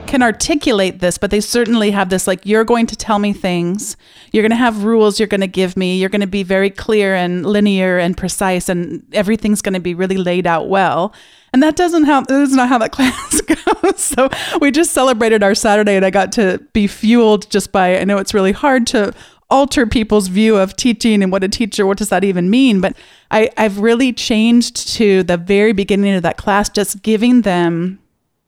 can 0.08 0.22
articulate 0.22 1.00
this, 1.00 1.18
but 1.18 1.32
they 1.32 1.42
certainly 1.42 1.92
have 1.92 2.10
this 2.10 2.28
like, 2.28 2.46
you're 2.46 2.64
going 2.64 2.86
to 2.86 2.96
tell 2.96 3.20
me 3.20 3.34
things, 3.34 3.98
you're 4.32 4.44
going 4.44 4.52
to 4.52 4.56
have 4.56 4.84
rules 4.84 5.20
you're 5.20 5.28
going 5.28 5.42
to 5.42 5.48
give 5.48 5.76
me, 5.76 5.98
you're 5.98 6.10
going 6.10 6.22
to 6.22 6.28
be 6.28 6.44
very 6.44 6.70
clear 6.70 7.16
and 7.16 7.46
linear 7.46 7.98
and 7.98 8.16
precise, 8.16 8.70
and 8.70 9.04
everything's 9.14 9.62
going 9.62 9.74
to 9.74 9.80
be 9.80 9.96
really 9.96 10.18
laid 10.18 10.46
out 10.46 10.70
well. 10.70 11.14
And 11.52 11.62
that 11.62 11.76
doesn't 11.76 12.04
how 12.06 12.22
this 12.22 12.50
is 12.50 12.56
not 12.56 12.70
how 12.70 12.78
that 12.80 12.92
class 12.98 13.42
goes. 13.42 14.00
So 14.00 14.30
we 14.60 14.72
just 14.72 14.92
celebrated 14.92 15.44
our 15.44 15.56
Saturday 15.56 15.96
and 15.96 16.06
I 16.06 16.10
got 16.10 16.32
to 16.34 16.60
be 16.74 16.88
fueled 16.88 17.50
just 17.50 17.72
by 17.72 18.00
I 18.00 18.04
know 18.04 18.18
it's 18.18 18.34
really 18.34 18.52
hard 18.52 18.88
to 18.88 19.14
alter 19.54 19.86
people's 19.86 20.30
view 20.30 20.58
of 20.58 20.76
teaching 20.76 21.22
and 21.22 21.32
what 21.32 21.44
a 21.44 21.48
teacher, 21.48 21.86
what 21.86 22.00
does 22.00 22.10
that 22.10 22.24
even 22.24 22.50
mean? 22.50 22.82
But 22.82 22.98
I, 23.30 23.52
I've 23.56 23.78
really 23.78 24.12
changed 24.12 24.88
to 24.96 25.22
the 25.22 25.38
very 25.38 25.74
beginning 25.74 26.16
of 26.16 26.24
that 26.24 26.38
class, 26.38 26.70
just 26.70 27.04
giving 27.04 27.44
them 27.44 28.00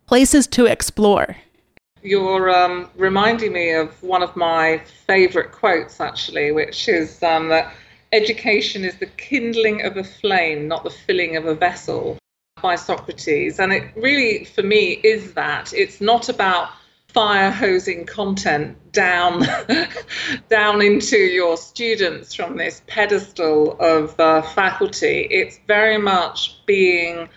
places 0.08 0.48
to 0.48 0.66
explore. 0.66 1.38
You're 2.02 2.50
um, 2.50 2.90
reminding 2.96 3.54
me 3.54 3.72
of 3.74 4.02
one 4.02 4.24
of 4.24 4.36
my 4.36 4.82
favorite 5.06 5.52
quotes, 5.52 6.02
actually, 6.02 6.52
which 6.52 6.90
is 6.90 7.22
um, 7.22 7.50
that 7.50 7.72
education 8.12 8.84
is 8.84 8.96
the 8.98 9.06
kindling 9.06 9.84
of 9.84 9.98
a 9.98 10.04
flame, 10.04 10.68
not 10.68 10.84
the 10.84 10.90
filling 10.90 11.36
of 11.36 11.46
a 11.46 11.54
vessel 11.54 12.18
by 12.64 12.76
Socrates. 12.76 13.60
And 13.60 13.72
it 13.72 13.92
really, 13.96 14.46
for 14.46 14.64
me, 14.64 15.00
is 15.04 15.34
that. 15.34 15.72
It's 15.72 16.02
not 16.02 16.30
about 16.30 16.70
fire 17.16 17.50
hosing 17.50 18.06
content 18.06 18.76
down 18.92 19.42
down 20.50 20.82
into 20.82 21.16
your 21.16 21.56
students 21.56 22.34
from 22.34 22.58
this 22.58 22.82
pedestal 22.88 23.80
of 23.80 24.20
uh, 24.20 24.42
faculty. 24.42 25.26
It's 25.32 25.58
very 25.66 25.98
much 25.98 26.60
being 26.66 27.30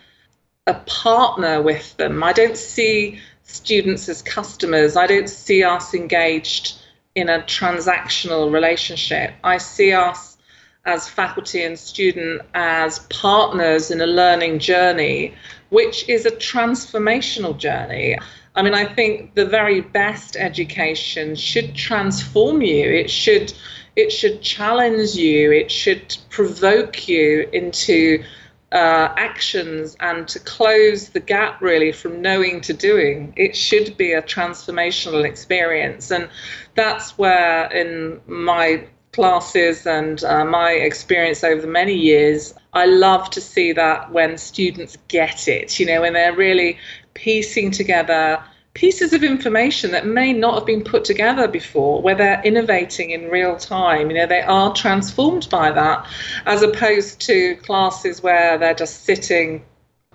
a 0.67 0.75
partner 0.75 1.63
with 1.63 1.97
them. 1.97 2.25
I 2.25 2.33
don't 2.33 2.57
see 2.57 3.21
students 3.45 4.09
as 4.09 4.21
customers. 4.21 4.97
I 4.97 5.07
don't 5.07 5.31
see 5.31 5.63
us 5.63 5.95
engaged 5.95 6.81
in 7.15 7.29
a 7.29 7.39
transactional 7.43 8.53
relationship. 8.53 9.33
I 9.45 9.59
see 9.59 9.93
us 9.93 10.39
as 10.87 11.09
faculty 11.09 11.63
and 11.63 11.79
student 11.79 12.43
as 12.55 12.99
partners 13.11 13.93
in 13.93 14.01
a 14.01 14.07
learning 14.07 14.59
journey, 14.59 15.37
which 15.69 16.09
is 16.09 16.27
a 16.27 16.33
transformational 16.33 17.57
journey. 17.57 18.19
I 18.59 18.62
mean, 18.62 18.75
I 18.75 18.93
think 18.93 19.37
the 19.37 19.47
very 19.47 19.83
best 19.83 20.35
education 20.35 21.37
should 21.37 21.77
transform 21.77 22.61
you. 22.61 22.91
It 22.91 23.09
should 23.09 23.53
it 23.95 24.11
should 24.11 24.43
challenge 24.43 25.15
you. 25.15 25.53
It 25.53 25.71
should 25.71 26.17
provoke 26.29 27.07
you 27.07 27.49
into 27.53 28.25
uh, 28.73 29.15
actions 29.17 29.97
and 30.00 30.27
to 30.27 30.41
close 30.41 31.11
the 31.11 31.21
gap 31.21 31.62
really 31.62 31.93
from 31.93 32.21
knowing 32.21 32.61
to 32.62 32.73
doing. 32.73 33.33
It 33.37 33.55
should 33.55 33.97
be 33.97 34.12
a 34.12 34.23
transformational 34.23 35.25
experience, 35.25 36.11
and 36.11 36.29
that's 36.75 37.17
where 37.17 37.71
in 37.71 38.21
my 38.27 38.88
classes 39.12 39.87
and 39.87 40.23
uh, 40.25 40.45
my 40.45 40.73
experience 40.73 41.45
over 41.45 41.61
the 41.61 41.67
many 41.69 41.95
years, 41.95 42.55
I 42.73 42.87
love 42.87 43.31
to 43.31 43.41
see 43.41 43.73
that 43.73 44.11
when 44.12 44.37
students 44.37 44.97
get 45.09 45.49
it, 45.49 45.79
you 45.79 45.87
know, 45.87 46.00
when 46.03 46.12
they're 46.12 46.37
really 46.37 46.79
piecing 47.19 47.73
together 47.73 48.43
pieces 48.75 49.13
of 49.13 49.25
information 49.25 49.91
that 49.91 50.07
may 50.07 50.33
not 50.33 50.55
have 50.55 50.65
been 50.65 50.85
put 50.85 51.05
together 51.05 51.49
before, 51.49 52.01
where 52.01 52.15
they're 52.15 52.41
innovating 52.45 53.11
in 53.11 53.29
real 53.29 53.57
time. 53.57 54.09
You 54.09 54.19
know, 54.19 54.27
they 54.27 54.43
are 54.43 54.73
transformed 54.73 55.49
by 55.51 55.73
that, 55.73 56.07
as 56.47 56.63
opposed 56.63 57.21
to 57.23 57.57
classes 57.57 58.23
where 58.23 58.57
they're 58.57 58.75
just 58.75 59.05
sitting 59.05 59.65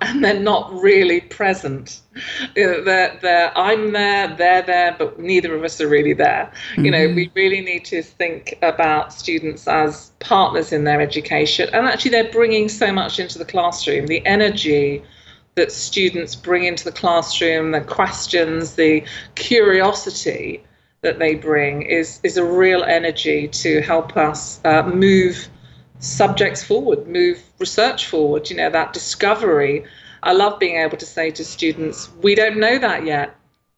and 0.01 0.23
they're 0.23 0.39
not 0.39 0.73
really 0.73 1.21
present. 1.21 2.01
they're, 2.55 2.83
they're, 3.21 3.57
I'm 3.57 3.91
there, 3.91 4.33
they're 4.35 4.61
there, 4.61 4.95
but 4.97 5.19
neither 5.19 5.55
of 5.55 5.63
us 5.63 5.79
are 5.81 5.87
really 5.87 6.13
there. 6.13 6.51
Mm-hmm. 6.71 6.85
You 6.85 6.91
know, 6.91 7.07
mm-hmm. 7.07 7.15
we 7.15 7.31
really 7.35 7.61
need 7.61 7.85
to 7.85 8.01
think 8.01 8.57
about 8.61 9.13
students 9.13 9.67
as 9.67 10.11
partners 10.19 10.71
in 10.71 10.85
their 10.85 11.01
education. 11.01 11.69
And 11.73 11.85
actually, 11.85 12.11
they're 12.11 12.31
bringing 12.31 12.69
so 12.69 12.91
much 12.91 13.19
into 13.19 13.37
the 13.37 13.45
classroom 13.45 14.07
the 14.07 14.25
energy 14.25 15.03
that 15.55 15.71
students 15.71 16.35
bring 16.35 16.63
into 16.63 16.83
the 16.83 16.91
classroom, 16.91 17.71
the 17.71 17.81
questions, 17.81 18.75
the 18.75 19.03
curiosity 19.35 20.63
that 21.01 21.19
they 21.19 21.35
bring 21.35 21.83
is, 21.83 22.19
is 22.23 22.37
a 22.37 22.43
real 22.43 22.83
energy 22.83 23.47
to 23.47 23.81
help 23.81 24.17
us 24.17 24.59
uh, 24.65 24.83
move 24.83 25.47
subjects 25.99 26.63
forward, 26.63 27.07
move 27.07 27.41
research 27.59 28.07
forward, 28.07 28.49
you 28.49 28.55
know, 28.55 28.69
that 28.69 28.93
discovery. 28.93 29.85
I 30.23 30.33
love 30.33 30.59
being 30.59 30.77
able 30.77 30.97
to 30.97 31.05
say 31.05 31.31
to 31.31 31.45
students, 31.45 32.09
we 32.21 32.35
don't 32.35 32.57
know 32.57 32.79
that 32.79 33.05
yet. 33.05 33.35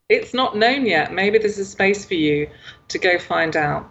It's 0.08 0.32
not 0.32 0.56
known 0.56 0.86
yet. 0.86 1.12
Maybe 1.12 1.38
there's 1.38 1.58
a 1.58 1.64
space 1.64 2.04
for 2.04 2.14
you 2.14 2.48
to 2.88 2.98
go 2.98 3.18
find 3.18 3.56
out. 3.56 3.90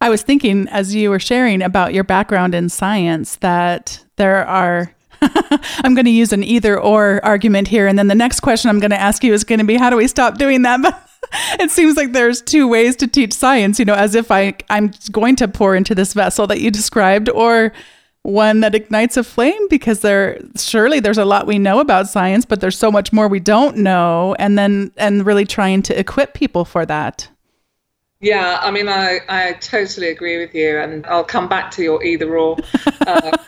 I 0.00 0.10
was 0.10 0.22
thinking 0.22 0.68
as 0.68 0.94
you 0.94 1.08
were 1.08 1.18
sharing 1.18 1.62
about 1.62 1.94
your 1.94 2.04
background 2.04 2.54
in 2.54 2.68
science 2.68 3.36
that 3.36 4.04
there 4.16 4.46
are 4.46 4.93
I'm 5.82 5.94
going 5.94 6.04
to 6.04 6.10
use 6.10 6.32
an 6.32 6.44
either 6.44 6.78
or 6.78 7.20
argument 7.24 7.68
here. 7.68 7.86
And 7.86 7.98
then 7.98 8.08
the 8.08 8.14
next 8.14 8.40
question 8.40 8.70
I'm 8.70 8.80
going 8.80 8.90
to 8.90 9.00
ask 9.00 9.24
you 9.24 9.32
is 9.32 9.44
going 9.44 9.58
to 9.58 9.64
be 9.64 9.76
how 9.76 9.90
do 9.90 9.96
we 9.96 10.08
stop 10.08 10.38
doing 10.38 10.62
that? 10.62 10.80
But 10.82 11.10
it 11.58 11.70
seems 11.70 11.96
like 11.96 12.12
there's 12.12 12.42
two 12.42 12.68
ways 12.68 12.96
to 12.96 13.06
teach 13.06 13.32
science, 13.32 13.78
you 13.78 13.84
know, 13.86 13.94
as 13.94 14.14
if 14.14 14.30
I, 14.30 14.54
I'm 14.68 14.92
going 15.10 15.36
to 15.36 15.48
pour 15.48 15.74
into 15.74 15.94
this 15.94 16.12
vessel 16.12 16.46
that 16.48 16.60
you 16.60 16.70
described, 16.70 17.30
or 17.30 17.72
one 18.22 18.60
that 18.60 18.74
ignites 18.74 19.16
a 19.16 19.24
flame 19.24 19.68
because 19.68 20.00
there 20.00 20.38
surely 20.56 20.98
there's 21.00 21.18
a 21.18 21.24
lot 21.24 21.46
we 21.46 21.58
know 21.58 21.80
about 21.80 22.08
science, 22.08 22.44
but 22.44 22.60
there's 22.60 22.76
so 22.76 22.90
much 22.90 23.12
more 23.12 23.26
we 23.28 23.40
don't 23.40 23.78
know. 23.78 24.34
And 24.38 24.58
then, 24.58 24.92
and 24.96 25.24
really 25.24 25.44
trying 25.44 25.82
to 25.82 25.98
equip 25.98 26.34
people 26.34 26.64
for 26.64 26.84
that. 26.86 27.28
Yeah, 28.20 28.58
I 28.62 28.70
mean, 28.70 28.88
I, 28.88 29.20
I 29.28 29.52
totally 29.54 30.08
agree 30.08 30.38
with 30.38 30.54
you, 30.54 30.78
and 30.78 31.04
I'll 31.06 31.24
come 31.24 31.46
back 31.48 31.70
to 31.72 31.82
your 31.82 32.02
either 32.02 32.38
or 32.38 32.56
uh, 33.06 33.36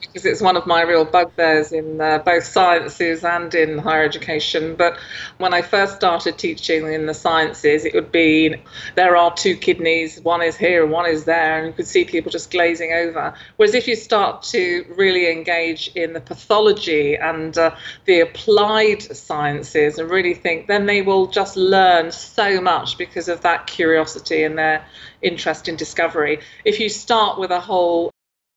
because 0.00 0.24
it's 0.26 0.40
one 0.40 0.56
of 0.56 0.66
my 0.66 0.82
real 0.82 1.04
bugbears 1.04 1.70
in 1.70 2.00
uh, 2.00 2.18
both 2.18 2.44
sciences 2.44 3.24
and 3.24 3.54
in 3.54 3.78
higher 3.78 4.02
education. 4.04 4.74
But 4.74 4.98
when 5.38 5.54
I 5.54 5.62
first 5.62 5.94
started 5.94 6.38
teaching 6.38 6.92
in 6.92 7.06
the 7.06 7.14
sciences, 7.14 7.84
it 7.84 7.94
would 7.94 8.10
be 8.10 8.56
there 8.96 9.16
are 9.16 9.32
two 9.32 9.56
kidneys, 9.56 10.20
one 10.20 10.42
is 10.42 10.56
here 10.56 10.82
and 10.82 10.90
one 10.90 11.06
is 11.08 11.24
there, 11.24 11.58
and 11.58 11.68
you 11.68 11.72
could 11.72 11.86
see 11.86 12.04
people 12.04 12.32
just 12.32 12.50
glazing 12.50 12.92
over. 12.92 13.34
Whereas 13.56 13.74
if 13.74 13.86
you 13.86 13.94
start 13.94 14.42
to 14.44 14.84
really 14.96 15.30
engage 15.30 15.88
in 15.94 16.14
the 16.14 16.20
pathology 16.20 17.14
and 17.16 17.56
uh, 17.58 17.76
the 18.06 18.20
applied 18.20 19.02
sciences 19.02 19.98
and 19.98 20.10
really 20.10 20.34
think, 20.34 20.66
then 20.66 20.86
they 20.86 21.02
will 21.02 21.26
just 21.28 21.56
learn 21.56 22.10
so 22.10 22.60
much 22.60 22.98
because 22.98 23.28
of 23.28 23.40
that 23.42 23.66
curiosity 23.66 23.83
curiosity 23.84 24.44
and 24.44 24.56
their 24.56 24.78
interest 25.20 25.68
in 25.68 25.76
discovery. 25.76 26.40
If 26.64 26.80
you 26.80 26.88
start 26.88 27.38
with 27.38 27.50
a 27.50 27.60
whole 27.60 28.10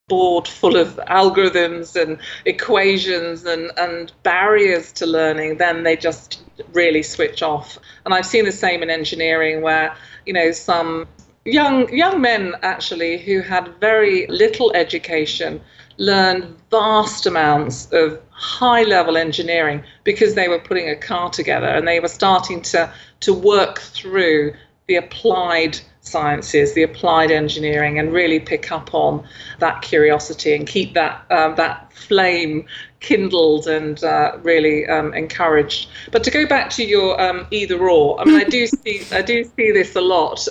board 0.07 0.47
full 0.47 0.77
of 0.77 0.89
algorithms 1.09 2.01
and 2.01 2.17
equations 2.45 3.43
and, 3.43 3.71
and 3.77 4.13
barriers 4.23 4.93
to 4.93 5.05
learning, 5.05 5.57
then 5.57 5.83
they 5.83 5.97
just 5.97 6.41
really 6.71 7.03
switch 7.03 7.43
off. 7.43 7.77
And 8.05 8.13
I've 8.13 8.25
seen 8.25 8.45
the 8.45 8.53
same 8.65 8.81
in 8.83 8.89
engineering 8.89 9.61
where, 9.61 9.95
you 10.25 10.31
know, 10.31 10.51
some 10.53 11.07
young 11.43 11.77
young 12.03 12.21
men 12.21 12.55
actually 12.61 13.17
who 13.17 13.41
had 13.41 13.65
very 13.79 14.27
little 14.27 14.71
education 14.75 15.61
learned 15.97 16.43
vast 16.69 17.25
amounts 17.25 17.87
of 17.91 18.21
high 18.29 18.83
level 18.83 19.17
engineering 19.17 19.83
because 20.03 20.35
they 20.35 20.47
were 20.47 20.59
putting 20.59 20.89
a 20.89 20.95
car 20.95 21.29
together 21.29 21.67
and 21.67 21.87
they 21.87 21.99
were 21.99 22.07
starting 22.21 22.61
to 22.61 22.91
to 23.19 23.33
work 23.33 23.79
through 23.79 24.53
the 24.87 24.95
applied 24.95 25.79
sciences, 26.01 26.73
the 26.73 26.83
applied 26.83 27.29
engineering, 27.29 27.99
and 27.99 28.13
really 28.13 28.39
pick 28.39 28.71
up 28.71 28.93
on 28.93 29.27
that 29.59 29.81
curiosity 29.81 30.55
and 30.55 30.65
keep 30.65 30.93
that 30.93 31.25
um, 31.29 31.55
that 31.55 31.91
flame 31.93 32.65
kindled 32.99 33.67
and 33.67 34.03
uh, 34.03 34.37
really 34.41 34.87
um, 34.87 35.13
encouraged. 35.13 35.89
But 36.11 36.23
to 36.23 36.31
go 36.31 36.47
back 36.47 36.69
to 36.71 36.85
your 36.85 37.19
um, 37.21 37.47
either 37.51 37.77
or, 37.77 38.19
I 38.19 38.25
mean, 38.25 38.35
I 38.35 38.45
do 38.45 38.65
see 38.83 39.03
I 39.11 39.21
do 39.21 39.43
see 39.43 39.71
this 39.71 39.95
a 39.95 40.01
lot. 40.01 40.47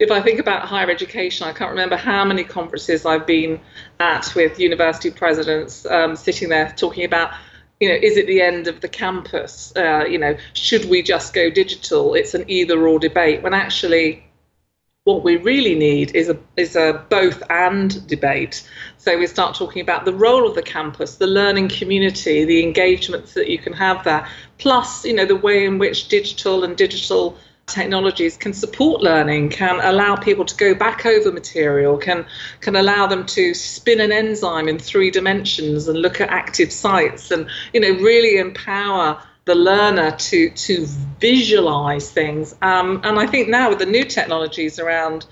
If 0.00 0.10
I 0.10 0.20
think 0.20 0.40
about 0.40 0.62
higher 0.62 0.90
education, 0.90 1.46
I 1.46 1.52
can't 1.52 1.70
remember 1.70 1.96
how 1.96 2.24
many 2.24 2.42
conferences 2.42 3.06
I've 3.06 3.26
been 3.26 3.60
at 4.00 4.34
with 4.34 4.58
university 4.58 5.10
presidents 5.10 5.86
um, 5.86 6.16
sitting 6.16 6.48
there 6.48 6.74
talking 6.76 7.04
about 7.04 7.32
you 7.80 7.88
know, 7.88 7.94
is 7.94 8.16
it 8.16 8.26
the 8.26 8.40
end 8.40 8.68
of 8.68 8.80
the 8.80 8.88
campus? 8.88 9.72
Uh, 9.76 10.04
you 10.04 10.18
know, 10.18 10.36
should 10.54 10.84
we 10.86 11.02
just 11.02 11.34
go 11.34 11.50
digital? 11.50 12.14
It's 12.14 12.34
an 12.34 12.44
either 12.48 12.86
or 12.86 12.98
debate 12.98 13.42
when 13.42 13.54
actually 13.54 14.24
what 15.04 15.22
we 15.22 15.36
really 15.36 15.74
need 15.74 16.14
is 16.16 16.30
a 16.30 16.38
is 16.56 16.76
a 16.76 17.04
both 17.10 17.42
and 17.50 18.06
debate. 18.08 18.66
So 18.96 19.18
we 19.18 19.26
start 19.26 19.54
talking 19.54 19.82
about 19.82 20.06
the 20.06 20.14
role 20.14 20.48
of 20.48 20.54
the 20.54 20.62
campus, 20.62 21.16
the 21.16 21.26
learning 21.26 21.68
community, 21.68 22.44
the 22.44 22.62
engagements 22.62 23.34
that 23.34 23.48
you 23.48 23.58
can 23.58 23.74
have 23.74 24.02
there, 24.04 24.26
plus 24.58 25.04
you 25.04 25.12
know 25.12 25.26
the 25.26 25.36
way 25.36 25.66
in 25.66 25.78
which 25.78 26.08
digital 26.08 26.64
and 26.64 26.74
digital 26.76 27.36
technologies 27.66 28.36
can 28.36 28.52
support 28.52 29.02
learning, 29.02 29.48
can 29.48 29.80
allow 29.82 30.16
people 30.16 30.44
to 30.44 30.56
go 30.56 30.74
back 30.74 31.06
over 31.06 31.32
material, 31.32 31.96
can 31.96 32.26
can 32.60 32.76
allow 32.76 33.06
them 33.06 33.24
to 33.26 33.54
spin 33.54 34.00
an 34.00 34.12
enzyme 34.12 34.68
in 34.68 34.78
three 34.78 35.10
dimensions 35.10 35.88
and 35.88 35.98
look 35.98 36.20
at 36.20 36.28
active 36.28 36.72
sites, 36.72 37.30
and 37.30 37.48
you 37.72 37.80
know 37.80 37.92
really 38.02 38.38
empower 38.38 39.20
the 39.46 39.54
learner 39.54 40.10
to 40.12 40.50
to 40.50 40.86
visualize 41.20 42.10
things. 42.10 42.54
Um, 42.62 43.00
and 43.04 43.18
I 43.18 43.26
think 43.26 43.48
now 43.48 43.70
with 43.70 43.78
the 43.78 43.86
new 43.86 44.04
technologies 44.04 44.78
around 44.78 45.26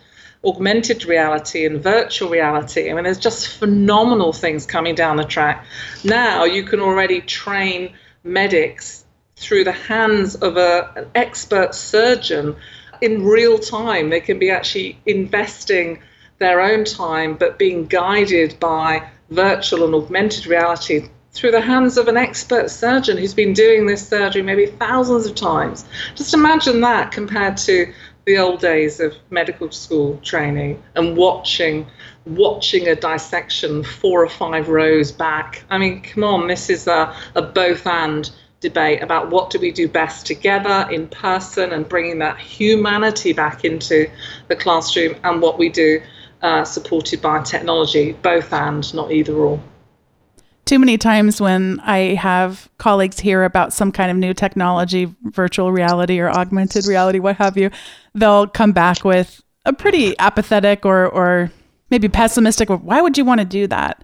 augmented 0.44 1.04
reality 1.04 1.64
and 1.66 1.80
virtual 1.80 2.28
reality, 2.28 2.90
I 2.90 2.94
mean, 2.94 3.04
there's 3.04 3.18
just 3.18 3.48
phenomenal 3.48 4.32
things 4.32 4.66
coming 4.66 4.94
down 4.94 5.16
the 5.16 5.24
track. 5.24 5.64
Now 6.04 6.44
you 6.44 6.64
can 6.64 6.80
already 6.80 7.20
train 7.20 7.94
medics 8.24 9.01
through 9.36 9.64
the 9.64 9.72
hands 9.72 10.34
of 10.36 10.56
a, 10.56 10.90
an 10.96 11.10
expert 11.14 11.74
surgeon 11.74 12.56
in 13.00 13.24
real 13.24 13.58
time. 13.58 14.10
They 14.10 14.20
can 14.20 14.38
be 14.38 14.50
actually 14.50 14.98
investing 15.06 16.02
their 16.38 16.60
own 16.60 16.84
time, 16.84 17.36
but 17.36 17.58
being 17.58 17.86
guided 17.86 18.58
by 18.60 19.08
virtual 19.30 19.84
and 19.84 19.94
augmented 19.94 20.46
reality 20.46 21.08
through 21.32 21.50
the 21.50 21.60
hands 21.60 21.96
of 21.96 22.08
an 22.08 22.16
expert 22.16 22.70
surgeon 22.70 23.16
who's 23.16 23.32
been 23.32 23.54
doing 23.54 23.86
this 23.86 24.06
surgery 24.06 24.42
maybe 24.42 24.66
thousands 24.66 25.26
of 25.26 25.34
times. 25.34 25.84
Just 26.14 26.34
imagine 26.34 26.80
that 26.82 27.10
compared 27.10 27.56
to 27.58 27.92
the 28.26 28.38
old 28.38 28.60
days 28.60 29.00
of 29.00 29.14
medical 29.30 29.70
school 29.70 30.18
training 30.22 30.80
and 30.94 31.16
watching 31.16 31.86
watching 32.24 32.86
a 32.86 32.94
dissection 32.94 33.82
four 33.82 34.22
or 34.22 34.28
five 34.28 34.68
rows 34.68 35.10
back. 35.10 35.64
I 35.70 35.78
mean, 35.78 36.02
come 36.02 36.22
on, 36.22 36.46
this 36.46 36.70
is 36.70 36.86
a, 36.86 37.16
a 37.34 37.42
both 37.42 37.84
and 37.84 38.30
debate 38.62 39.02
about 39.02 39.30
what 39.30 39.50
do 39.50 39.58
we 39.58 39.70
do 39.70 39.86
best 39.86 40.24
together 40.24 40.88
in 40.90 41.08
person 41.08 41.72
and 41.72 41.88
bringing 41.88 42.18
that 42.20 42.38
humanity 42.38 43.32
back 43.32 43.64
into 43.64 44.08
the 44.48 44.56
classroom 44.56 45.16
and 45.24 45.42
what 45.42 45.58
we 45.58 45.68
do 45.68 46.00
uh, 46.40 46.64
supported 46.64 47.20
by 47.20 47.42
technology, 47.42 48.12
both 48.22 48.52
and, 48.52 48.94
not 48.94 49.12
either 49.12 49.34
or 49.34 49.60
too 50.64 50.78
many 50.78 50.96
times 50.96 51.40
when 51.40 51.80
I 51.80 52.14
have 52.14 52.68
colleagues 52.78 53.18
hear 53.18 53.44
about 53.44 53.72
some 53.72 53.90
kind 53.90 54.10
of 54.10 54.16
new 54.16 54.32
technology, 54.32 55.12
virtual 55.24 55.72
reality 55.72 56.20
or 56.20 56.30
augmented 56.30 56.86
reality, 56.86 57.18
what 57.18 57.36
have 57.36 57.58
you, 57.58 57.70
they'll 58.14 58.46
come 58.46 58.72
back 58.72 59.04
with 59.04 59.42
a 59.64 59.72
pretty 59.72 60.18
apathetic 60.18 60.86
or 60.86 61.08
or 61.08 61.50
maybe 61.90 62.08
pessimistic. 62.08 62.68
Why 62.68 63.00
would 63.00 63.18
you 63.18 63.24
want 63.24 63.40
to 63.40 63.44
do 63.44 63.66
that? 63.66 64.02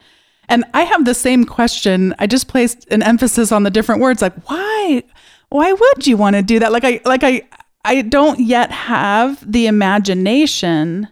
And 0.48 0.64
I 0.74 0.82
have 0.82 1.04
the 1.04 1.14
same 1.14 1.44
question. 1.44 2.14
I 2.18 2.26
just 2.26 2.48
placed 2.48 2.86
an 2.90 3.02
emphasis 3.02 3.52
on 3.52 3.62
the 3.62 3.70
different 3.70 4.00
words, 4.00 4.22
like 4.22 4.34
why 4.48 5.02
why 5.50 5.72
would 5.72 6.06
you 6.06 6.16
want 6.16 6.36
to 6.36 6.42
do 6.42 6.58
that? 6.58 6.72
Like 6.72 6.84
I 6.84 7.00
like 7.04 7.24
I 7.24 7.42
I 7.84 8.02
don't 8.02 8.40
yet 8.40 8.70
have 8.70 9.50
the 9.50 9.66
imagination 9.66 11.08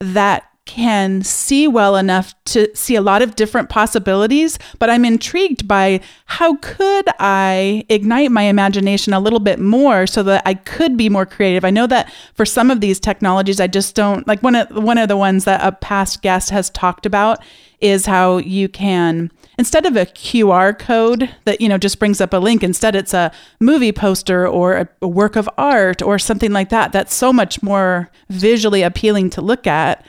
that 0.00 0.47
can 0.68 1.22
see 1.22 1.66
well 1.66 1.96
enough 1.96 2.34
to 2.44 2.68
see 2.76 2.94
a 2.94 3.00
lot 3.00 3.22
of 3.22 3.34
different 3.36 3.70
possibilities 3.70 4.58
but 4.78 4.90
i'm 4.90 5.02
intrigued 5.02 5.66
by 5.66 5.98
how 6.26 6.56
could 6.56 7.06
i 7.18 7.82
ignite 7.88 8.30
my 8.30 8.42
imagination 8.42 9.14
a 9.14 9.18
little 9.18 9.40
bit 9.40 9.58
more 9.58 10.06
so 10.06 10.22
that 10.22 10.42
i 10.44 10.52
could 10.52 10.94
be 10.96 11.08
more 11.08 11.24
creative? 11.24 11.64
I 11.64 11.70
know 11.70 11.86
that 11.86 12.12
for 12.34 12.44
some 12.44 12.70
of 12.70 12.82
these 12.82 13.00
technologies 13.00 13.60
i 13.60 13.66
just 13.66 13.94
don't 13.94 14.28
like 14.28 14.42
one 14.42 14.54
of 14.54 14.68
one 14.70 14.98
of 14.98 15.08
the 15.08 15.16
ones 15.16 15.44
that 15.44 15.64
a 15.64 15.72
past 15.72 16.20
guest 16.20 16.50
has 16.50 16.68
talked 16.68 17.06
about 17.06 17.42
is 17.80 18.04
how 18.04 18.36
you 18.36 18.68
can 18.68 19.30
instead 19.58 19.86
of 19.86 19.96
a 19.96 20.04
qr 20.04 20.78
code 20.78 21.30
that 21.46 21.62
you 21.62 21.68
know 21.68 21.78
just 21.78 21.98
brings 21.98 22.20
up 22.20 22.34
a 22.34 22.38
link 22.38 22.62
instead 22.62 22.94
it's 22.94 23.14
a 23.14 23.32
movie 23.58 23.92
poster 23.92 24.46
or 24.46 24.74
a, 24.74 24.88
a 25.00 25.08
work 25.08 25.34
of 25.34 25.48
art 25.56 26.02
or 26.02 26.18
something 26.18 26.52
like 26.52 26.68
that 26.68 26.92
that's 26.92 27.14
so 27.14 27.32
much 27.32 27.62
more 27.62 28.10
visually 28.28 28.82
appealing 28.82 29.30
to 29.30 29.40
look 29.40 29.66
at 29.66 30.04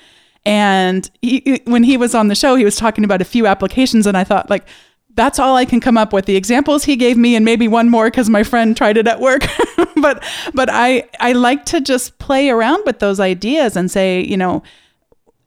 and 0.50 1.12
he, 1.22 1.62
when 1.66 1.84
he 1.84 1.96
was 1.96 2.16
on 2.16 2.28
the 2.28 2.34
show, 2.34 2.56
he 2.56 2.66
was 2.66 2.76
talking 2.76 3.04
about 3.04 3.22
a 3.22 3.26
few 3.26 3.46
applications, 3.46 4.08
and 4.08 4.18
I 4.18 4.24
thought, 4.24 4.50
like, 4.50 4.68
that's 5.14 5.38
all 5.38 5.56
I 5.56 5.64
can 5.64 5.80
come 5.80 5.96
up 5.96 6.12
with. 6.12 6.26
The 6.26 6.36
examples 6.36 6.86
he 6.86 6.96
gave 6.96 7.18
me, 7.18 7.36
and 7.36 7.46
maybe 7.46 7.68
one 7.68 7.88
more 7.88 8.06
because 8.06 8.32
my 8.32 8.42
friend 8.42 8.76
tried 8.76 8.98
it 8.98 9.08
at 9.08 9.20
work. 9.20 9.46
but 10.02 10.24
but 10.56 10.68
I 10.72 11.08
I 11.20 11.34
like 11.34 11.66
to 11.66 11.80
just 11.80 12.18
play 12.18 12.50
around 12.50 12.82
with 12.88 12.98
those 12.98 13.20
ideas 13.20 13.76
and 13.76 13.92
say, 13.92 14.22
you 14.24 14.38
know, 14.38 14.64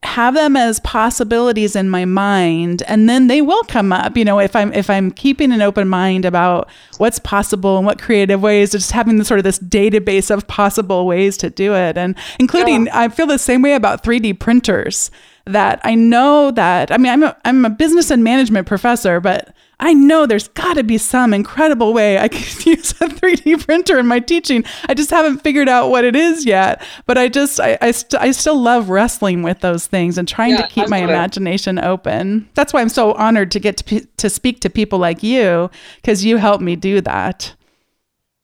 have 0.03 0.35
them 0.35 0.57
as 0.57 0.81
possibilities 0.81 1.77
in 1.77 1.89
my 1.89 2.05
mind 2.05 2.83
and 2.89 3.09
then 3.09 3.29
they 3.29 3.41
will 3.41 3.63
come 3.65 3.93
up 3.93 4.17
you 4.17 4.25
know 4.25 4.41
if 4.41 4.57
i'm 4.57 4.73
if 4.73 4.91
i'm 4.91 5.13
keeping 5.13 5.53
an 5.53 5.63
open 5.63 5.89
mind 5.89 6.25
about 6.25 6.69
what's 6.99 7.21
possible 7.21 7.77
and 7.77 7.87
what 7.87 8.01
creative 8.01 8.43
ways 8.43 8.73
just 8.73 8.91
having 8.91 9.19
the 9.19 9.25
sort 9.25 9.39
of 9.39 9.45
this 9.45 9.61
database 9.61 10.29
of 10.29 10.47
possible 10.49 11.07
ways 11.07 11.37
to 11.37 11.49
do 11.51 11.75
it 11.75 11.97
and 11.97 12.17
including 12.41 12.87
yeah. 12.87 13.01
i 13.01 13.09
feel 13.09 13.27
the 13.27 13.39
same 13.39 13.63
way 13.63 13.75
about 13.75 14.03
3d 14.03 14.39
printers 14.41 15.11
that 15.45 15.81
i 15.85 15.95
know 15.95 16.51
that 16.51 16.91
i 16.91 16.99
mean 16.99 17.13
i'm 17.13 17.23
a, 17.23 17.37
I'm 17.45 17.65
a 17.65 17.71
business 17.71 18.11
and 18.11 18.25
management 18.25 18.67
professor 18.67 19.21
but 19.21 19.55
I 19.83 19.95
know 19.95 20.27
there's 20.27 20.47
got 20.47 20.75
to 20.75 20.85
be 20.85 20.97
some 20.97 21.35
incredible 21.35 21.93
way 21.93 22.17
I 22.17 22.29
could 22.29 22.67
use 22.67 22.93
a 22.93 23.09
3D 23.09 23.65
printer 23.67 23.99
in 23.99 24.07
my 24.07 24.21
teaching. 24.21 24.65
I 24.89 24.95
just 24.95 25.11
haven't 25.11 25.39
figured 25.39 25.69
out 25.69 25.91
what 25.91 26.05
it 26.05 26.15
is 26.15 26.47
yet. 26.47 26.81
But 27.05 27.19
I 27.19 27.29
just, 27.29 27.59
I, 27.59 27.77
I, 27.81 27.91
st- 27.91 28.23
I 28.23 28.31
still 28.31 28.61
love 28.61 28.91
wrestling 28.91 29.43
with 29.43 29.59
those 29.59 29.89
things 29.89 30.19
and 30.19 30.29
trying 30.29 30.53
yeah, 30.53 30.63
to 30.63 30.69
keep 30.69 30.89
my 30.89 30.99
imagination 30.99 31.81
open. 31.81 32.49
That's 32.55 32.73
why 32.73 32.81
I'm 32.81 32.89
so 32.89 33.13
honored 33.15 33.51
to 33.51 33.59
get 33.59 33.77
to, 33.79 33.85
p- 33.85 34.07
to 34.19 34.31
speak 34.31 34.61
to 34.61 34.71
people 34.71 35.01
like 35.01 35.25
you 35.25 35.69
because 35.97 36.25
you 36.25 36.37
help 36.37 36.61
me 36.61 36.77
do 36.77 37.01
that. 37.01 37.53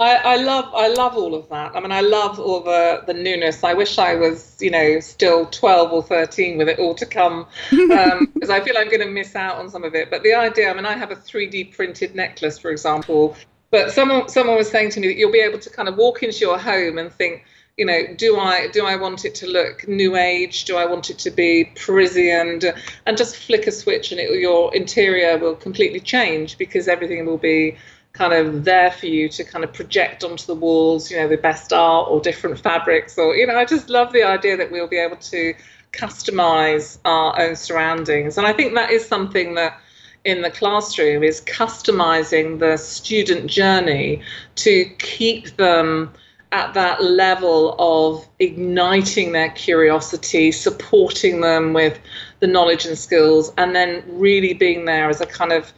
I, 0.01 0.15
I, 0.15 0.37
love 0.37 0.73
I 0.77 0.89
love 0.89 1.17
all 1.17 1.35
of 1.35 1.49
that. 1.49 1.75
I 1.75 1.81
mean, 1.81 1.91
I 1.91 2.03
love 2.03 2.39
all 2.39 2.61
the 2.61 3.03
the 3.05 3.15
newness. 3.15 3.65
I 3.65 3.75
wish 3.75 3.99
I 3.99 4.15
was, 4.15 4.57
you 4.61 4.71
know, 4.71 5.01
still 5.01 5.47
12 5.47 5.93
or 5.93 6.03
13 6.05 6.57
with 6.57 6.69
it 6.69 6.79
all 6.79 6.95
to 6.95 7.05
come, 7.05 7.47
because 7.71 8.13
um, 8.13 8.33
I 8.51 8.61
feel 8.61 8.79
I'm 8.79 8.87
going 8.87 9.01
to 9.01 9.11
miss 9.11 9.35
out 9.35 9.57
on 9.57 9.69
some 9.69 9.83
of 9.83 9.97
it. 9.97 10.09
But 10.09 10.23
the 10.23 10.35
idea, 10.35 10.71
I 10.71 10.75
mean, 10.75 10.87
I 10.87 10.97
have 10.97 11.11
a 11.11 11.17
3D 11.17 11.75
printed 11.75 12.15
necklace, 12.15 12.59
for 12.59 12.71
example. 12.71 13.37
But 13.73 13.91
someone 13.91 14.29
someone 14.29 14.57
was 14.57 14.71
saying 14.71 14.91
to 14.91 15.01
me 15.01 15.09
that 15.09 15.17
you'll 15.17 15.33
be 15.33 15.41
able 15.41 15.59
to 15.59 15.71
kind 15.71 15.89
of 15.89 15.97
walk 15.97 16.23
into 16.23 16.39
your 16.39 16.59
home 16.59 16.99
and 16.99 17.13
think, 17.13 17.45
you 17.77 17.85
know, 17.85 18.15
do 18.17 18.39
I 18.39 18.69
do 18.69 18.87
I 18.87 18.95
want 18.95 19.25
it 19.25 19.35
to 19.37 19.49
look 19.49 19.89
new 19.89 20.15
age? 20.15 20.65
Do 20.65 20.77
I 20.77 20.87
want 20.87 21.11
it 21.11 21.19
to 21.21 21.33
be 21.33 21.73
Parisian? 21.75 22.61
And 23.05 23.17
just 23.17 23.35
flick 23.35 23.67
a 23.67 23.73
switch 23.73 24.13
and 24.13 24.21
it, 24.21 24.31
your 24.39 24.73
interior 24.77 25.39
will 25.39 25.57
completely 25.57 25.99
change 25.99 26.57
because 26.57 26.87
everything 26.87 27.27
will 27.27 27.37
be 27.37 27.77
kind 28.13 28.33
of 28.33 28.65
there 28.65 28.91
for 28.91 29.07
you 29.07 29.29
to 29.29 29.45
kind 29.45 29.65
of 29.65 29.73
project 29.73 30.25
onto 30.25 30.47
the 30.47 30.55
walls, 30.55 31.11
you 31.11 31.17
know, 31.17 31.29
the 31.29 31.37
best 31.37 31.73
art 31.73 32.09
or 32.11 32.21
different 32.21 32.59
fabrics 32.59 33.17
or, 33.19 33.35
you 33.37 33.47
know, 33.47 33.57
I 33.57 33.65
just 33.65 33.89
love 33.89 34.13
the 34.13 34.25
idea 34.25 34.57
that 34.57 34.71
we'll 34.71 34.89
be 34.89 34.99
able 34.99 35.17
to 35.17 35.55
customize 35.93 36.99
our 37.05 37.39
own 37.41 37.57
surroundings. 37.57 38.39
And 38.39 38.47
I 38.47 38.53
think 38.53 38.75
that 38.75 38.91
is 38.91 39.07
something 39.07 39.55
that 39.55 39.79
in 40.25 40.43
the 40.43 40.51
classroom 40.51 41.23
is 41.23 41.41
customizing 41.43 42.59
the 42.59 42.77
student 42.77 43.47
journey 43.47 44.23
to 44.57 44.85
keep 44.99 45.57
them 45.57 46.13
at 46.51 46.75
that 46.75 47.03
level 47.03 47.77
of 47.79 48.27
igniting 48.39 49.33
their 49.33 49.51
curiosity, 49.51 50.51
supporting 50.51 51.41
them 51.41 51.73
with 51.73 51.99
the 52.41 52.47
knowledge 52.47 52.87
and 52.87 52.97
skills, 52.97 53.53
and 53.59 53.77
then 53.77 54.03
really 54.09 54.55
being 54.55 54.87
there 54.87 55.09
as 55.09 55.21
a 55.21 55.27
kind 55.27 55.53
of 55.53 55.73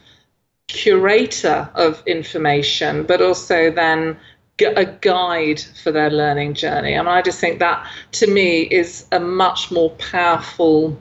curator 0.71 1.69
of 1.75 2.01
information, 2.05 3.03
but 3.03 3.21
also 3.21 3.71
then 3.71 4.17
a 4.61 4.85
guide 4.85 5.59
for 5.83 5.91
their 5.91 6.09
learning 6.09 6.53
journey. 6.53 6.93
And 6.93 7.09
I 7.09 7.21
just 7.21 7.39
think 7.39 7.59
that 7.59 7.85
to 8.13 8.27
me 8.27 8.61
is 8.61 9.05
a 9.11 9.19
much 9.19 9.71
more 9.71 9.89
powerful 9.91 10.97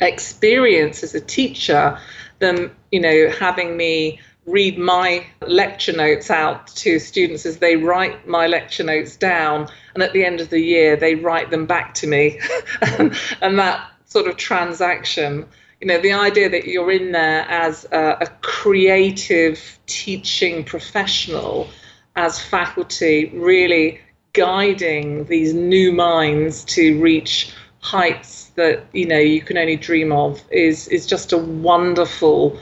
experience 0.00 1.02
as 1.02 1.14
a 1.14 1.20
teacher 1.20 1.98
than, 2.38 2.70
you 2.92 3.00
know, 3.00 3.28
having 3.28 3.76
me 3.76 4.20
read 4.46 4.78
my 4.78 5.26
lecture 5.46 5.92
notes 5.92 6.30
out 6.30 6.68
to 6.68 6.98
students 6.98 7.44
as 7.44 7.58
they 7.58 7.76
write 7.76 8.26
my 8.26 8.46
lecture 8.46 8.84
notes 8.84 9.16
down 9.16 9.68
and 9.94 10.02
at 10.02 10.12
the 10.12 10.24
end 10.24 10.40
of 10.40 10.48
the 10.48 10.58
year 10.58 10.96
they 10.96 11.14
write 11.14 11.50
them 11.50 11.66
back 11.66 11.92
to 11.92 12.06
me 12.06 12.40
and, 12.80 13.14
and 13.42 13.58
that 13.58 13.90
sort 14.06 14.26
of 14.26 14.36
transaction 14.36 15.46
you 15.80 15.86
know 15.86 15.98
the 16.00 16.12
idea 16.12 16.48
that 16.48 16.66
you're 16.66 16.90
in 16.90 17.12
there 17.12 17.42
as 17.48 17.86
a, 17.92 18.18
a 18.20 18.26
creative 18.42 19.78
teaching 19.86 20.64
professional 20.64 21.68
as 22.16 22.38
faculty 22.38 23.30
really 23.34 24.00
guiding 24.32 25.24
these 25.24 25.54
new 25.54 25.92
minds 25.92 26.64
to 26.64 27.00
reach 27.00 27.52
heights 27.80 28.50
that 28.56 28.84
you 28.92 29.06
know 29.06 29.18
you 29.18 29.40
can 29.40 29.56
only 29.56 29.76
dream 29.76 30.12
of 30.12 30.42
is 30.50 30.86
is 30.88 31.06
just 31.06 31.32
a 31.32 31.38
wonderful 31.38 32.58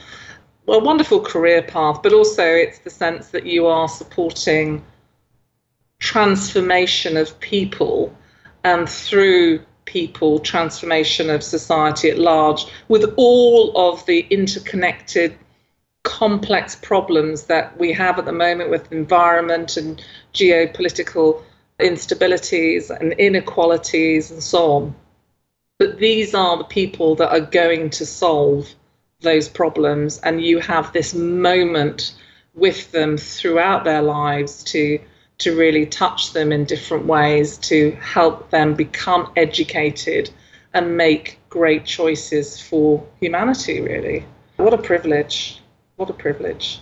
a 0.68 0.78
wonderful 0.78 1.20
career 1.20 1.62
path. 1.62 2.02
But 2.02 2.12
also 2.12 2.44
it's 2.44 2.78
the 2.80 2.90
sense 2.90 3.28
that 3.28 3.46
you 3.46 3.66
are 3.66 3.88
supporting 3.88 4.84
transformation 5.98 7.16
of 7.16 7.38
people 7.40 8.14
and 8.64 8.88
through 8.88 9.60
people 9.88 10.38
transformation 10.38 11.30
of 11.30 11.42
society 11.42 12.10
at 12.10 12.18
large 12.18 12.66
with 12.88 13.14
all 13.16 13.72
of 13.74 14.04
the 14.04 14.20
interconnected 14.28 15.34
complex 16.02 16.76
problems 16.76 17.44
that 17.44 17.76
we 17.78 17.92
have 17.92 18.18
at 18.18 18.26
the 18.26 18.32
moment 18.32 18.68
with 18.68 18.92
environment 18.92 19.78
and 19.78 20.04
geopolitical 20.34 21.42
instabilities 21.80 22.90
and 22.90 23.12
inequalities 23.14 24.30
and 24.30 24.42
so 24.42 24.72
on. 24.72 24.94
But 25.78 25.98
these 25.98 26.34
are 26.34 26.58
the 26.58 26.64
people 26.64 27.14
that 27.16 27.30
are 27.30 27.40
going 27.40 27.90
to 27.90 28.04
solve 28.04 28.74
those 29.20 29.48
problems, 29.48 30.18
and 30.18 30.42
you 30.42 30.58
have 30.60 30.92
this 30.92 31.14
moment 31.14 32.14
with 32.54 32.90
them 32.92 33.16
throughout 33.16 33.84
their 33.84 34.02
lives 34.02 34.62
to 34.64 35.00
to 35.38 35.56
really 35.56 35.86
touch 35.86 36.32
them 36.32 36.52
in 36.52 36.64
different 36.64 37.06
ways 37.06 37.56
to 37.58 37.92
help 37.92 38.50
them 38.50 38.74
become 38.74 39.30
educated 39.36 40.30
and 40.74 40.96
make 40.96 41.38
great 41.48 41.84
choices 41.84 42.60
for 42.60 43.04
humanity 43.20 43.80
really 43.80 44.24
what 44.56 44.74
a 44.74 44.78
privilege 44.78 45.60
what 45.96 46.10
a 46.10 46.12
privilege 46.12 46.80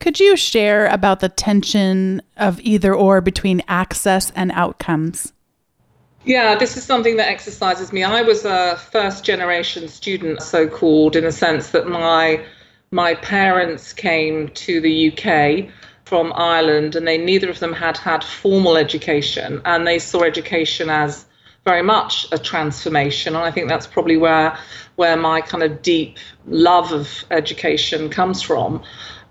could 0.00 0.20
you 0.20 0.36
share 0.36 0.86
about 0.86 1.20
the 1.20 1.28
tension 1.28 2.22
of 2.36 2.60
either 2.60 2.94
or 2.94 3.20
between 3.20 3.62
access 3.66 4.30
and 4.30 4.52
outcomes? 4.52 5.32
Yeah, 6.24 6.54
this 6.54 6.76
is 6.76 6.84
something 6.84 7.16
that 7.16 7.28
exercises 7.28 7.92
me. 7.92 8.04
I 8.04 8.22
was 8.22 8.44
a 8.44 8.76
first 8.92 9.24
generation 9.24 9.88
student, 9.88 10.42
so 10.42 10.68
called, 10.68 11.16
in 11.16 11.24
the 11.24 11.32
sense 11.32 11.70
that 11.70 11.88
my 11.88 12.44
my 12.90 13.14
parents 13.16 13.92
came 13.92 14.48
to 14.48 14.80
the 14.80 15.12
UK 15.12 15.68
from 16.08 16.32
Ireland 16.34 16.96
and 16.96 17.06
they 17.06 17.18
neither 17.18 17.50
of 17.50 17.58
them 17.60 17.74
had 17.74 17.98
had 17.98 18.24
formal 18.24 18.78
education 18.78 19.60
and 19.66 19.86
they 19.86 19.98
saw 19.98 20.22
education 20.22 20.88
as 20.88 21.26
very 21.64 21.82
much 21.82 22.26
a 22.32 22.38
transformation 22.38 23.36
and 23.36 23.44
I 23.44 23.50
think 23.50 23.68
that's 23.68 23.86
probably 23.86 24.16
where 24.16 24.58
where 24.96 25.18
my 25.18 25.42
kind 25.42 25.62
of 25.62 25.82
deep 25.82 26.16
love 26.46 26.92
of 26.92 27.24
education 27.30 28.08
comes 28.08 28.40
from. 28.40 28.82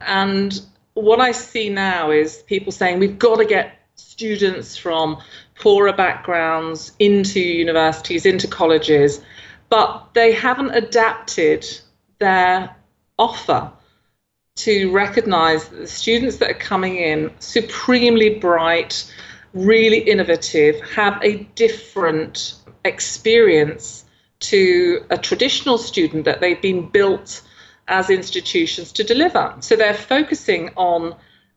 And 0.01 0.61
what 0.93 1.19
I 1.19 1.31
see 1.31 1.69
now 1.69 2.11
is 2.11 2.43
people 2.43 2.71
saying 2.71 2.99
we've 2.99 3.19
got 3.19 3.37
to 3.37 3.45
get 3.45 3.73
students 3.95 4.77
from 4.77 5.17
poorer 5.59 5.93
backgrounds 5.93 6.91
into 6.99 7.39
universities, 7.39 8.25
into 8.25 8.47
colleges, 8.47 9.19
but 9.69 10.09
they 10.13 10.31
haven't 10.31 10.71
adapted 10.71 11.65
their 12.19 12.75
offer 13.17 13.71
to 14.57 14.91
recognize 14.91 15.67
that 15.69 15.77
the 15.77 15.87
students 15.87 16.37
that 16.37 16.49
are 16.49 16.59
coming 16.59 16.97
in, 16.97 17.31
supremely 17.39 18.35
bright, 18.39 19.11
really 19.53 19.99
innovative, 19.99 20.81
have 20.81 21.19
a 21.23 21.37
different 21.55 22.55
experience 22.83 24.05
to 24.39 25.05
a 25.09 25.17
traditional 25.17 25.77
student 25.77 26.25
that 26.25 26.41
they've 26.41 26.61
been 26.61 26.89
built 26.89 27.41
as 27.87 28.09
institutions 28.09 28.91
to 28.91 29.03
deliver. 29.03 29.55
So 29.59 29.75
they're 29.75 29.93
focusing 29.93 30.71
on 30.75 31.15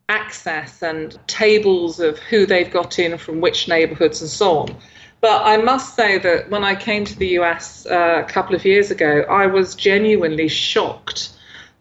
access 0.09 0.83
and 0.83 1.19
tables 1.27 2.01
of 2.01 2.19
who 2.19 2.47
they've 2.47 2.71
got 2.71 2.99
in 2.99 3.17
from 3.19 3.41
which 3.41 3.69
neighborhoods 3.69 4.21
and 4.21 4.31
so 4.31 4.59
on. 4.59 4.77
But 5.21 5.43
I 5.45 5.57
must 5.59 5.95
say 5.95 6.19
that 6.19 6.51
when 6.51 6.65
I 6.65 6.75
came 6.75 7.05
to 7.05 7.19
the 7.19 7.29
US 7.41 7.87
uh, 7.87 8.23
a 8.25 8.29
couple 8.29 8.55
of 8.55 8.65
years 8.65 8.91
ago, 8.91 9.25
I 9.29 9.47
was 9.47 9.75
genuinely 9.75 10.49
shocked 10.49 11.31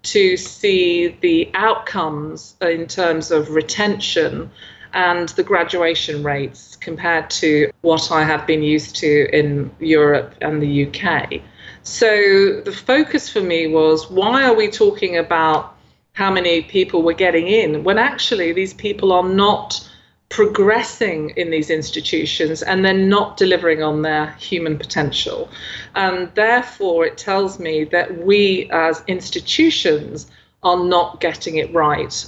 to 0.04 0.38
see 0.38 1.18
the 1.22 1.52
outcomes 1.54 2.56
in 2.62 2.88
terms 2.88 3.32
of 3.32 3.50
retention 3.50 4.50
and 4.94 5.30
the 5.30 5.44
graduation 5.44 6.24
rates 6.24 6.76
compared 6.78 7.30
to 7.30 7.72
what 7.82 8.12
I 8.12 8.24
have 8.24 8.48
been 8.48 8.64
used 8.64 8.96
to 8.98 9.30
in 9.38 9.72
Europe 9.80 10.34
and 10.42 10.62
the 10.62 10.88
UK. 10.88 11.42
So 11.84 12.62
the 12.62 12.72
focus 12.72 13.30
for 13.30 13.42
me 13.42 13.68
was 13.68 14.10
why 14.10 14.44
are 14.44 14.56
we 14.56 14.70
talking 14.70 15.18
about 15.18 15.76
how 16.14 16.32
many 16.32 16.62
people 16.64 17.02
we're 17.02 17.14
getting 17.14 17.48
in 17.48 17.84
when 17.84 17.98
actually 17.98 18.52
these 18.52 18.74
people 18.74 19.12
are 19.12 19.28
not 19.28 19.89
progressing 20.30 21.32
in 21.32 21.50
these 21.50 21.70
institutions 21.70 22.62
and 22.62 22.86
they're 22.86 22.94
not 22.94 23.36
delivering 23.36 23.82
on 23.82 24.04
their 24.04 24.28
human 24.34 24.78
potential. 24.78 25.50
And 25.96 26.32
therefore, 26.36 27.06
it 27.06 27.18
tells 27.18 27.60
me 27.60 27.84
that 27.86 28.24
we 28.24 28.70
as 28.72 29.04
institutions 29.08 30.30
are 30.64 30.84
not 30.84 31.20
getting 31.20 31.58
it 31.58 31.74
right. 31.74 32.26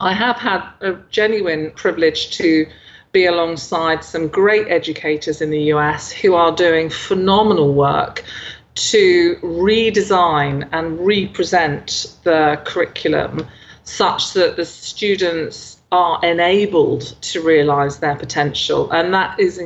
I 0.00 0.12
have 0.12 0.36
had 0.36 0.62
a 0.80 0.98
genuine 1.10 1.72
privilege 1.72 2.30
to 2.36 2.66
be 3.12 3.24
alongside 3.24 4.04
some 4.04 4.28
great 4.28 4.68
educators 4.68 5.40
in 5.40 5.50
the 5.50 5.62
US 5.74 6.12
who 6.12 6.34
are 6.34 6.54
doing 6.54 6.90
phenomenal 6.90 7.72
work 7.72 8.22
to 8.74 9.36
redesign 9.42 10.68
and 10.72 11.04
represent 11.04 12.14
the 12.24 12.60
curriculum 12.64 13.46
such 13.84 14.34
that 14.34 14.56
the 14.56 14.64
students 14.64 15.77
are 15.90 16.20
enabled 16.22 17.16
to 17.22 17.42
realize 17.42 17.98
their 17.98 18.16
potential. 18.16 18.90
And 18.90 19.12
that 19.14 19.40
is 19.40 19.60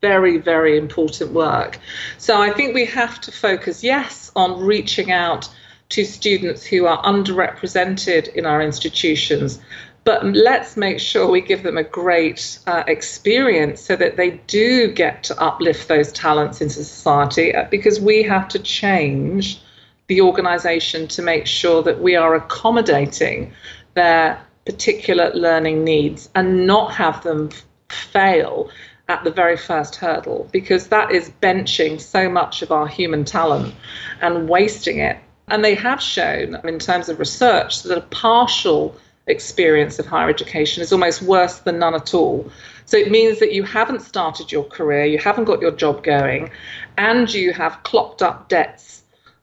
very, 0.00 0.38
very 0.38 0.78
important 0.78 1.32
work. 1.32 1.78
So 2.18 2.40
I 2.40 2.50
think 2.52 2.74
we 2.74 2.86
have 2.86 3.20
to 3.22 3.32
focus, 3.32 3.84
yes, 3.84 4.32
on 4.34 4.60
reaching 4.60 5.12
out 5.12 5.48
to 5.90 6.04
students 6.04 6.64
who 6.64 6.86
are 6.86 7.02
underrepresented 7.02 8.28
in 8.34 8.46
our 8.46 8.62
institutions, 8.62 9.60
but 10.04 10.24
let's 10.24 10.76
make 10.76 10.98
sure 10.98 11.28
we 11.28 11.40
give 11.40 11.62
them 11.62 11.76
a 11.76 11.84
great 11.84 12.58
uh, 12.66 12.84
experience 12.86 13.82
so 13.82 13.96
that 13.96 14.16
they 14.16 14.30
do 14.46 14.90
get 14.90 15.22
to 15.24 15.38
uplift 15.40 15.88
those 15.88 16.10
talents 16.12 16.60
into 16.60 16.74
society 16.74 17.54
uh, 17.54 17.66
because 17.70 18.00
we 18.00 18.22
have 18.22 18.48
to 18.48 18.58
change 18.58 19.60
the 20.06 20.20
organization 20.20 21.06
to 21.06 21.22
make 21.22 21.46
sure 21.46 21.82
that 21.82 22.00
we 22.00 22.16
are 22.16 22.34
accommodating 22.34 23.52
their 23.94 24.40
particular 24.70 25.32
learning 25.34 25.82
needs 25.82 26.30
and 26.36 26.64
not 26.64 26.94
have 26.94 27.22
them 27.24 27.50
fail 27.88 28.70
at 29.08 29.24
the 29.24 29.30
very 29.30 29.56
first 29.56 29.96
hurdle 29.96 30.48
because 30.52 30.86
that 30.88 31.10
is 31.10 31.32
benching 31.42 32.00
so 32.00 32.28
much 32.28 32.62
of 32.62 32.70
our 32.70 32.86
human 32.86 33.24
talent 33.24 33.74
and 34.20 34.48
wasting 34.48 34.98
it. 34.98 35.16
And 35.48 35.64
they 35.64 35.74
have 35.74 36.00
shown, 36.00 36.54
in 36.62 36.78
terms 36.78 37.08
of 37.08 37.18
research, 37.18 37.82
that 37.82 37.98
a 37.98 38.02
partial 38.02 38.94
experience 39.26 39.98
of 39.98 40.06
higher 40.06 40.28
education 40.28 40.82
is 40.84 40.92
almost 40.92 41.22
worse 41.22 41.58
than 41.58 41.80
none 41.80 41.94
at 41.94 42.14
all. 42.14 42.48
So 42.84 42.96
it 42.96 43.10
means 43.10 43.40
that 43.40 43.52
you 43.52 43.64
haven't 43.64 44.02
started 44.02 44.52
your 44.52 44.64
career, 44.64 45.04
you 45.04 45.18
haven't 45.18 45.46
got 45.46 45.60
your 45.60 45.72
job 45.72 46.04
going, 46.04 46.50
and 46.96 47.32
you 47.32 47.52
have 47.52 47.82
clocked 47.82 48.22
up 48.22 48.48
debts 48.48 48.99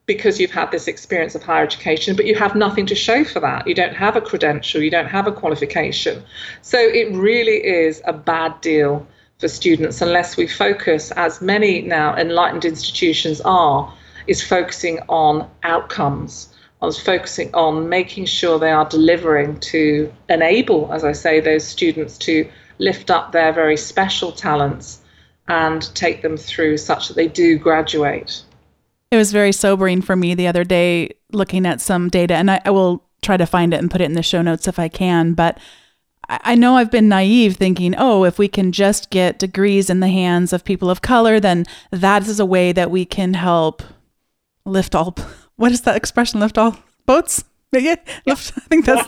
because 0.08 0.40
you've 0.40 0.52
had 0.52 0.72
this 0.72 0.88
experience 0.88 1.36
of 1.36 1.44
higher 1.44 1.64
education, 1.64 2.16
but 2.16 2.26
you 2.26 2.34
have 2.34 2.56
nothing 2.56 2.86
to 2.88 2.96
show 2.96 3.24
for 3.24 3.40
that. 3.42 3.68
You 3.68 3.76
don't 3.76 3.96
have 3.96 4.16
a 4.16 4.22
credential, 4.22 4.82
you 4.82 4.90
don't 4.90 5.08
have 5.08 5.28
a 5.28 5.32
qualification. 5.32 6.24
So 6.62 6.80
it 6.80 7.12
really 7.14 7.64
is 7.66 8.02
a 8.06 8.14
bad 8.14 8.60
deal 8.62 9.06
for 9.38 9.48
students 9.48 10.02
unless 10.02 10.36
we 10.38 10.48
focus, 10.48 11.12
as 11.12 11.42
many 11.42 11.82
now 11.82 12.16
enlightened 12.16 12.66
institutions 12.66 13.42
are, 13.42 13.94
is 14.26 14.42
focusing 14.42 15.00
on 15.08 15.48
outcomes 15.64 16.50
I 16.80 16.86
was 16.86 17.00
focusing 17.00 17.54
on 17.56 17.90
making 17.90 18.26
sure 18.26 18.60
they 18.60 18.72
are 18.72 18.88
delivering 18.88 19.60
to 19.62 20.14
enable, 20.30 20.94
as 20.94 21.04
I 21.04 21.12
say, 21.12 21.40
those 21.40 21.66
students 21.66 22.20
to 22.20 22.48
lift 22.78 23.10
up 23.10 23.32
their 23.32 23.52
very 23.52 23.78
special 23.78 24.32
talents 24.32 25.00
and 25.48 25.82
take 25.96 26.22
them 26.22 26.38
through 26.38 26.78
such 26.78 27.08
that 27.08 27.16
they 27.16 27.28
do 27.28 27.58
graduate. 27.58 28.44
It 29.12 29.18
was 29.18 29.32
very 29.32 29.52
sobering 29.52 30.02
for 30.02 30.16
me 30.16 30.36
the 30.36 30.48
other 30.48 30.64
day 30.64 31.12
looking 31.32 31.66
at 31.66 31.82
some 31.82 32.10
data, 32.10 32.36
and 32.36 32.52
I, 32.52 32.62
I 32.66 32.72
will 32.72 33.04
try 33.22 33.38
to 33.38 33.46
find 33.46 33.74
it 33.74 33.80
and 33.80 33.92
put 33.92 34.02
it 34.02 34.06
in 34.06 34.14
the 34.14 34.24
show 34.24 34.42
notes 34.42 34.68
if 34.68 34.80
I 34.80 34.88
can. 34.90 35.34
But 35.34 35.60
I 36.30 36.56
know 36.56 36.76
I've 36.76 36.92
been 36.92 37.08
naive 37.08 37.56
thinking, 37.56 37.96
oh, 37.98 38.26
if 38.26 38.38
we 38.38 38.50
can 38.50 38.72
just 38.72 39.10
get 39.10 39.40
degrees 39.40 39.90
in 39.90 40.02
the 40.02 40.10
hands 40.10 40.52
of 40.52 40.66
people 40.66 40.90
of 40.90 41.02
color, 41.02 41.40
then 41.40 41.66
that 41.92 42.28
is 42.28 42.40
a 42.40 42.46
way 42.46 42.74
that 42.74 42.92
we 42.92 43.06
can 43.06 43.34
help 43.34 43.82
lift 44.66 44.96
all. 44.96 45.16
What 45.58 45.72
is 45.72 45.82
that 45.82 45.96
expression? 45.96 46.40
Lift 46.40 46.60
all 46.60 46.78
boats. 47.08 47.44
Yeah, 47.78 47.96
lift, 48.26 48.54
I 48.56 48.62
think 48.62 48.86
that's 48.86 49.06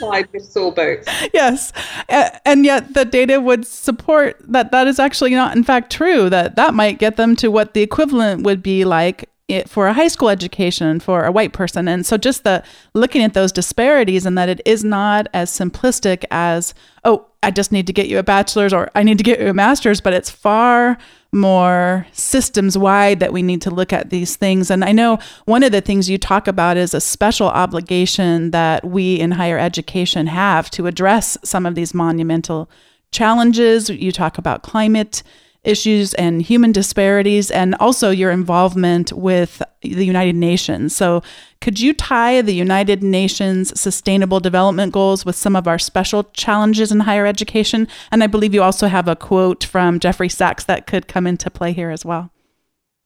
tide 0.00 0.28
lifts 0.32 0.56
all 0.56 0.72
boats. 0.72 1.06
Yes, 1.32 1.72
and 2.08 2.64
yet 2.64 2.92
the 2.92 3.04
data 3.04 3.40
would 3.40 3.66
support 3.66 4.36
that 4.48 4.72
that 4.72 4.88
is 4.88 4.98
actually 4.98 5.30
not, 5.30 5.56
in 5.56 5.62
fact, 5.62 5.92
true. 5.92 6.28
That 6.28 6.56
that 6.56 6.74
might 6.74 6.98
get 6.98 7.16
them 7.16 7.36
to 7.36 7.48
what 7.48 7.72
the 7.72 7.82
equivalent 7.82 8.42
would 8.42 8.62
be 8.62 8.84
like 8.84 9.30
it 9.48 9.68
for 9.68 9.88
a 9.88 9.92
high 9.92 10.08
school 10.08 10.30
education 10.30 10.98
for 11.00 11.24
a 11.24 11.32
white 11.32 11.52
person. 11.52 11.86
And 11.86 12.06
so 12.06 12.16
just 12.16 12.44
the 12.44 12.62
looking 12.94 13.22
at 13.22 13.34
those 13.34 13.52
disparities 13.52 14.24
and 14.24 14.38
that 14.38 14.48
it 14.48 14.62
is 14.64 14.82
not 14.82 15.26
as 15.34 15.50
simplistic 15.50 16.24
as, 16.30 16.72
oh, 17.04 17.26
I 17.42 17.50
just 17.50 17.70
need 17.70 17.86
to 17.86 17.92
get 17.92 18.08
you 18.08 18.18
a 18.18 18.22
bachelor's 18.22 18.72
or 18.72 18.90
I 18.94 19.02
need 19.02 19.18
to 19.18 19.24
get 19.24 19.38
you 19.38 19.48
a 19.48 19.54
master's, 19.54 20.00
but 20.00 20.14
it's 20.14 20.30
far 20.30 20.96
more 21.30 22.06
systems 22.12 22.78
wide 22.78 23.20
that 23.20 23.34
we 23.34 23.42
need 23.42 23.60
to 23.62 23.70
look 23.70 23.92
at 23.92 24.08
these 24.08 24.36
things. 24.36 24.70
And 24.70 24.82
I 24.82 24.92
know 24.92 25.18
one 25.44 25.62
of 25.62 25.72
the 25.72 25.82
things 25.82 26.08
you 26.08 26.16
talk 26.16 26.48
about 26.48 26.78
is 26.78 26.94
a 26.94 27.00
special 27.00 27.48
obligation 27.48 28.50
that 28.52 28.84
we 28.84 29.16
in 29.20 29.32
higher 29.32 29.58
education 29.58 30.26
have 30.28 30.70
to 30.70 30.86
address 30.86 31.36
some 31.44 31.66
of 31.66 31.74
these 31.74 31.92
monumental 31.92 32.70
challenges. 33.10 33.90
You 33.90 34.10
talk 34.10 34.38
about 34.38 34.62
climate 34.62 35.22
issues 35.64 36.14
and 36.14 36.42
human 36.42 36.72
disparities, 36.72 37.50
and 37.50 37.74
also 37.76 38.10
your 38.10 38.30
involvement 38.30 39.12
with 39.12 39.62
the 39.82 40.04
United 40.04 40.34
Nations. 40.34 40.94
So, 40.94 41.22
could 41.60 41.80
you 41.80 41.94
tie 41.94 42.42
the 42.42 42.54
United 42.54 43.02
Nations 43.02 43.78
Sustainable 43.80 44.40
Development 44.40 44.92
Goals 44.92 45.24
with 45.24 45.36
some 45.36 45.56
of 45.56 45.66
our 45.66 45.78
special 45.78 46.24
challenges 46.34 46.92
in 46.92 47.00
higher 47.00 47.26
education? 47.26 47.88
And 48.10 48.22
I 48.22 48.26
believe 48.26 48.54
you 48.54 48.62
also 48.62 48.88
have 48.88 49.08
a 49.08 49.16
quote 49.16 49.64
from 49.64 49.98
Jeffrey 49.98 50.28
Sachs 50.28 50.64
that 50.64 50.86
could 50.86 51.08
come 51.08 51.26
into 51.26 51.50
play 51.50 51.72
here 51.72 51.90
as 51.90 52.04
well. 52.04 52.30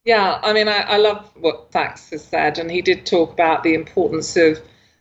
Yeah, 0.04 0.40
I 0.42 0.52
mean, 0.52 0.68
I, 0.68 0.80
I 0.80 0.96
love 0.96 1.30
what 1.36 1.70
Sachs 1.72 2.10
has 2.10 2.24
said, 2.24 2.58
and 2.58 2.70
he 2.70 2.82
did 2.82 3.04
talk 3.04 3.32
about 3.32 3.62
the 3.62 3.74
importance 3.74 4.36
of 4.36 4.58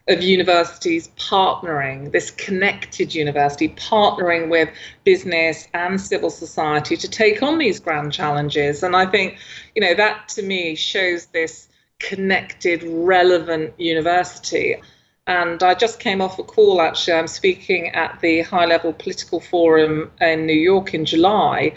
of 0.07 0.21
universities 0.21 1.09
partnering, 1.17 2.11
this 2.11 2.31
connected 2.31 3.13
university 3.13 3.69
partnering 3.69 4.49
with 4.49 4.69
business 5.03 5.67
and 5.73 5.99
civil 5.99 6.29
society 6.29 6.95
to 6.95 7.09
take 7.09 7.43
on 7.43 7.57
these 7.57 7.79
grand 7.79 8.13
challenges. 8.13 8.83
And 8.83 8.95
I 8.95 9.05
think, 9.05 9.37
you 9.75 9.81
know, 9.81 9.93
that 9.95 10.29
to 10.29 10.43
me 10.43 10.75
shows 10.75 11.25
this 11.27 11.67
connected, 11.99 12.83
relevant 12.83 13.77
university. 13.79 14.77
And 15.25 15.61
I 15.61 15.73
just 15.73 15.99
came 15.99 16.21
off 16.21 16.39
a 16.39 16.43
call 16.43 16.81
actually. 16.81 17.13
I'm 17.15 17.27
speaking 17.27 17.89
at 17.89 18.19
the 18.21 18.41
high 18.41 18.65
level 18.65 18.93
political 18.93 19.41
forum 19.41 20.11
in 20.21 20.45
New 20.45 20.53
York 20.53 20.93
in 20.93 21.05
July 21.05 21.73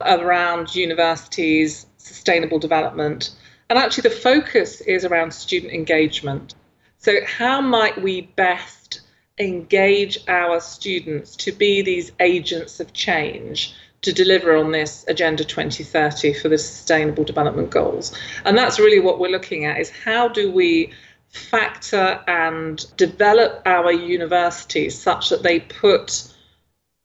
around 0.00 0.74
universities' 0.74 1.86
sustainable 1.96 2.58
development. 2.58 3.30
And 3.70 3.78
actually, 3.78 4.02
the 4.02 4.16
focus 4.16 4.80
is 4.82 5.04
around 5.04 5.32
student 5.32 5.72
engagement. 5.72 6.54
So, 7.02 7.16
how 7.26 7.60
might 7.60 8.00
we 8.00 8.20
best 8.36 9.00
engage 9.36 10.18
our 10.28 10.60
students 10.60 11.34
to 11.34 11.50
be 11.50 11.82
these 11.82 12.12
agents 12.20 12.78
of 12.78 12.92
change 12.92 13.74
to 14.02 14.12
deliver 14.12 14.54
on 14.54 14.70
this 14.70 15.04
Agenda 15.08 15.44
2030 15.44 16.32
for 16.34 16.48
the 16.48 16.58
Sustainable 16.58 17.24
Development 17.24 17.68
Goals? 17.70 18.16
And 18.44 18.56
that's 18.56 18.78
really 18.78 19.00
what 19.00 19.18
we're 19.18 19.32
looking 19.32 19.64
at 19.64 19.80
is 19.80 19.90
how 19.90 20.28
do 20.28 20.52
we 20.52 20.92
factor 21.32 22.22
and 22.28 22.86
develop 22.96 23.62
our 23.66 23.90
universities 23.90 24.96
such 24.96 25.28
that 25.30 25.42
they 25.42 25.58
put 25.58 26.32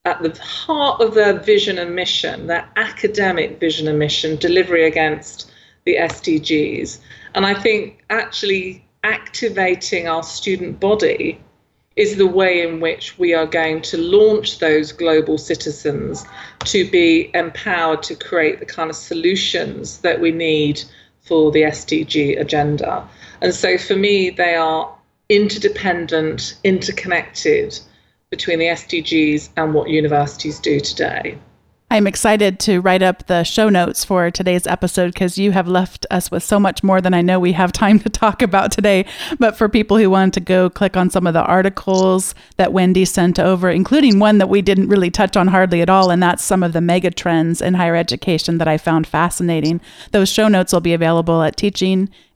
at 0.06 0.22
the 0.22 0.40
heart 0.44 1.02
of 1.02 1.16
their 1.16 1.40
vision 1.40 1.80
and 1.80 1.96
mission, 1.96 2.46
their 2.46 2.70
academic 2.76 3.60
vision 3.60 3.88
and 3.88 3.98
mission, 3.98 4.36
delivery 4.36 4.86
against 4.86 5.52
the 5.86 5.96
SDGs. 5.96 7.00
And 7.34 7.48
I 7.48 7.56
think 7.56 8.04
actually 8.12 8.87
activating 9.08 10.06
our 10.06 10.22
student 10.22 10.82
body 10.82 11.40
is 11.96 12.18
the 12.18 12.28
way 12.28 12.62
in 12.62 12.82
which 12.82 13.18
we 13.18 13.34
are 13.34 13.46
going 13.46 13.82
to 13.82 13.98
launch 13.98 14.60
those 14.60 14.92
global 14.92 15.38
citizens 15.38 16.26
to 16.66 16.90
be 16.92 17.32
empowered 17.34 18.04
to 18.04 18.16
create 18.16 18.60
the 18.60 18.66
kind 18.66 18.90
of 18.90 18.96
solutions 18.96 20.00
that 20.00 20.20
we 20.20 20.32
need 20.32 20.84
for 21.22 21.52
the 21.52 21.62
SDG 21.62 22.40
agenda. 22.40 23.08
And 23.42 23.54
so 23.54 23.78
for 23.78 23.96
me, 23.96 24.30
they 24.30 24.56
are 24.56 24.94
interdependent, 25.30 26.58
interconnected 26.66 27.80
between 28.30 28.60
the 28.60 28.66
SDGs 28.66 29.50
and 29.56 29.74
what 29.74 29.90
universities 29.90 30.60
do 30.60 30.82
today. 30.82 31.38
I'm 31.90 32.06
excited 32.06 32.60
to 32.62 32.82
write 32.82 33.02
up 33.02 33.28
the 33.28 33.46
show 33.46 33.70
notes 33.70 34.04
for 34.04 34.30
today's 34.30 34.68
episode 34.68 35.14
because 35.14 35.38
you 35.38 35.54
have 35.54 35.70
left 35.70 36.06
us 36.12 36.30
with 36.30 36.44
so 36.44 36.60
much 36.60 36.84
more 36.84 37.00
than 37.00 37.14
I 37.14 37.22
know 37.22 37.40
we 37.40 37.54
have 37.54 37.72
time 37.78 37.98
to 38.00 38.10
talk 38.10 38.42
about 38.42 38.74
today. 38.74 39.06
But 39.40 39.58
for 39.58 39.70
people 39.70 39.98
who 39.98 40.10
want 40.10 40.34
to 40.34 40.42
go 40.42 40.70
click 40.70 40.98
on 40.98 41.10
some 41.10 41.26
of 41.26 41.34
the 41.34 41.46
articles 41.46 42.36
that 42.58 42.74
Wendy 42.74 43.06
sent 43.06 43.40
over, 43.40 43.70
including 43.70 44.20
one 44.20 44.38
that 44.40 44.50
we 44.50 44.62
didn't 44.62 44.90
really 44.90 45.10
touch 45.10 45.38
on 45.38 45.48
hardly 45.48 45.82
at 45.82 45.90
all, 45.90 46.12
and 46.12 46.22
that's 46.22 46.44
some 46.44 46.62
of 46.62 46.74
the 46.74 46.82
mega 46.82 47.10
trends 47.10 47.62
in 47.62 47.76
higher 47.76 47.96
education 47.96 48.58
that 48.58 48.68
I 48.68 48.78
found 48.78 49.08
fascinating. 49.08 49.80
Those 50.12 50.28
show 50.28 50.50
notes 50.50 50.74
will 50.74 50.82
be 50.82 50.94
available 50.94 51.42
at 51.42 51.56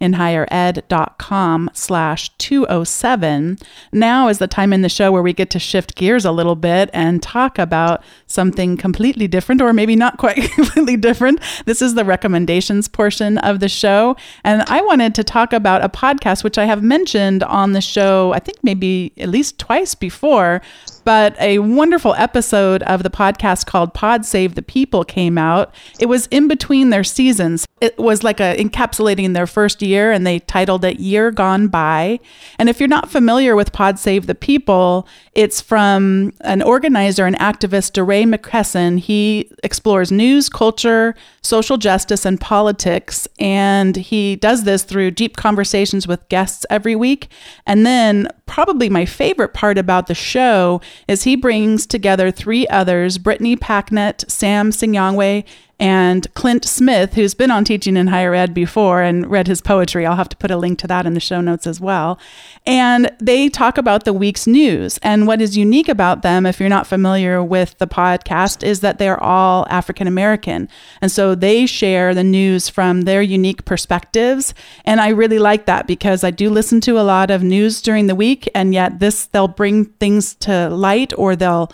teachinginhighered.com 0.01 1.69
slash 1.73 2.29
207. 2.37 3.57
Now 3.91 4.27
is 4.27 4.39
the 4.39 4.47
time 4.47 4.73
in 4.73 4.81
the 4.81 4.89
show 4.89 5.11
where 5.11 5.21
we 5.21 5.33
get 5.33 5.49
to 5.51 5.59
shift 5.59 5.95
gears 5.95 6.25
a 6.25 6.31
little 6.31 6.55
bit 6.55 6.89
and 6.93 7.21
talk 7.21 7.59
about 7.59 8.03
something 8.27 8.77
completely 8.77 9.27
different 9.27 9.61
or 9.61 9.73
maybe 9.73 9.95
not 9.95 10.17
quite 10.17 10.51
completely 10.55 10.97
different. 10.97 11.39
This 11.65 11.81
is 11.81 11.95
the 11.95 12.05
recommendations 12.05 12.87
portion 12.87 13.37
of 13.39 13.59
the 13.59 13.69
show. 13.69 14.15
And 14.43 14.63
I 14.63 14.81
wanted 14.81 15.15
to 15.15 15.23
talk 15.23 15.53
about 15.53 15.83
a 15.83 15.89
podcast, 15.89 16.43
which 16.43 16.57
I 16.57 16.65
have 16.65 16.83
mentioned 16.83 17.43
on 17.43 17.73
the 17.73 17.81
show, 17.81 18.33
I 18.33 18.39
think 18.39 18.57
maybe 18.63 19.13
at 19.17 19.29
least 19.29 19.59
twice 19.59 19.95
before, 19.95 20.61
but 21.03 21.39
a 21.39 21.59
wonderful 21.59 22.13
episode 22.15 22.83
of 22.83 23.03
the 23.03 23.09
podcast 23.09 23.65
called 23.65 23.93
Pod 23.93 24.25
Save 24.25 24.55
the 24.55 24.61
People 24.61 25.03
came 25.03 25.37
out. 25.37 25.73
It 25.99 26.07
was 26.07 26.27
in 26.27 26.47
between 26.47 26.89
their 26.89 27.03
seasons. 27.03 27.65
It 27.79 27.97
was 27.97 28.23
like 28.23 28.39
a 28.39 28.55
encapsulating 28.57 29.33
their 29.33 29.47
first 29.47 29.81
year 29.81 30.11
and 30.11 30.25
they 30.25 30.39
titled 30.39 30.85
it 30.85 30.99
Year 30.99 31.31
Gone 31.31 31.67
By. 31.67 32.19
And 32.59 32.69
if 32.69 32.79
you're 32.79 32.87
not 32.87 33.09
familiar 33.09 33.55
with 33.55 33.71
Pod 33.71 33.97
Save 33.97 34.27
the 34.27 34.35
People, 34.35 35.07
it's 35.33 35.61
from 35.61 36.33
an 36.41 36.61
organizer 36.61 37.25
and 37.25 37.37
activist, 37.39 37.93
DeRay 37.93 38.23
McKesson. 38.23 38.99
He 38.99 39.51
explores 39.63 40.11
news, 40.11 40.49
culture, 40.49 41.15
social 41.41 41.77
justice, 41.77 42.25
and 42.25 42.39
politics. 42.39 43.27
And 43.39 43.95
he 43.95 44.35
does 44.35 44.63
this 44.63 44.83
through 44.83 45.11
deep 45.11 45.37
conversations 45.37 46.07
with 46.07 46.27
guests 46.29 46.65
every 46.69 46.95
week. 46.95 47.29
And 47.65 47.85
then, 47.85 48.27
probably 48.51 48.89
my 48.89 49.05
favorite 49.05 49.53
part 49.53 49.77
about 49.77 50.07
the 50.07 50.13
show 50.13 50.81
is 51.07 51.23
he 51.23 51.35
brings 51.35 51.85
together 51.85 52.31
three 52.31 52.67
others 52.67 53.17
Brittany 53.17 53.55
Packnett, 53.55 54.29
Sam 54.29 54.71
Sinyangwe, 54.71 55.45
and 55.81 56.31
Clint 56.35 56.63
Smith, 56.63 57.15
who's 57.15 57.33
been 57.33 57.49
on 57.49 57.65
Teaching 57.65 57.97
in 57.97 58.05
Higher 58.05 58.35
Ed 58.35 58.53
before 58.53 59.01
and 59.01 59.25
read 59.25 59.47
his 59.47 59.63
poetry. 59.63 60.05
I'll 60.05 60.15
have 60.15 60.29
to 60.29 60.37
put 60.37 60.51
a 60.51 60.55
link 60.55 60.77
to 60.79 60.87
that 60.87 61.07
in 61.07 61.15
the 61.15 61.19
show 61.19 61.41
notes 61.41 61.65
as 61.65 61.81
well. 61.81 62.19
And 62.67 63.11
they 63.19 63.49
talk 63.49 63.79
about 63.79 64.05
the 64.05 64.13
week's 64.13 64.45
news. 64.45 64.99
And 65.01 65.25
what 65.25 65.41
is 65.41 65.57
unique 65.57 65.89
about 65.89 66.21
them, 66.21 66.45
if 66.45 66.59
you're 66.59 66.69
not 66.69 66.85
familiar 66.85 67.43
with 67.43 67.75
the 67.79 67.87
podcast, 67.87 68.63
is 68.63 68.81
that 68.81 68.99
they're 68.99 69.21
all 69.21 69.65
African 69.71 70.05
American. 70.05 70.69
And 71.01 71.11
so 71.11 71.33
they 71.33 71.65
share 71.65 72.13
the 72.13 72.23
news 72.23 72.69
from 72.69 73.01
their 73.01 73.23
unique 73.23 73.65
perspectives. 73.65 74.53
And 74.85 75.01
I 75.01 75.09
really 75.09 75.39
like 75.39 75.65
that 75.65 75.87
because 75.87 76.23
I 76.23 76.29
do 76.29 76.51
listen 76.51 76.79
to 76.81 76.99
a 76.99 77.01
lot 77.01 77.31
of 77.31 77.41
news 77.41 77.81
during 77.81 78.05
the 78.05 78.13
week, 78.13 78.47
and 78.53 78.71
yet 78.71 78.99
this, 78.99 79.25
they'll 79.25 79.47
bring 79.47 79.85
things 79.85 80.35
to 80.35 80.69
light 80.69 81.11
or 81.17 81.35
they'll 81.35 81.71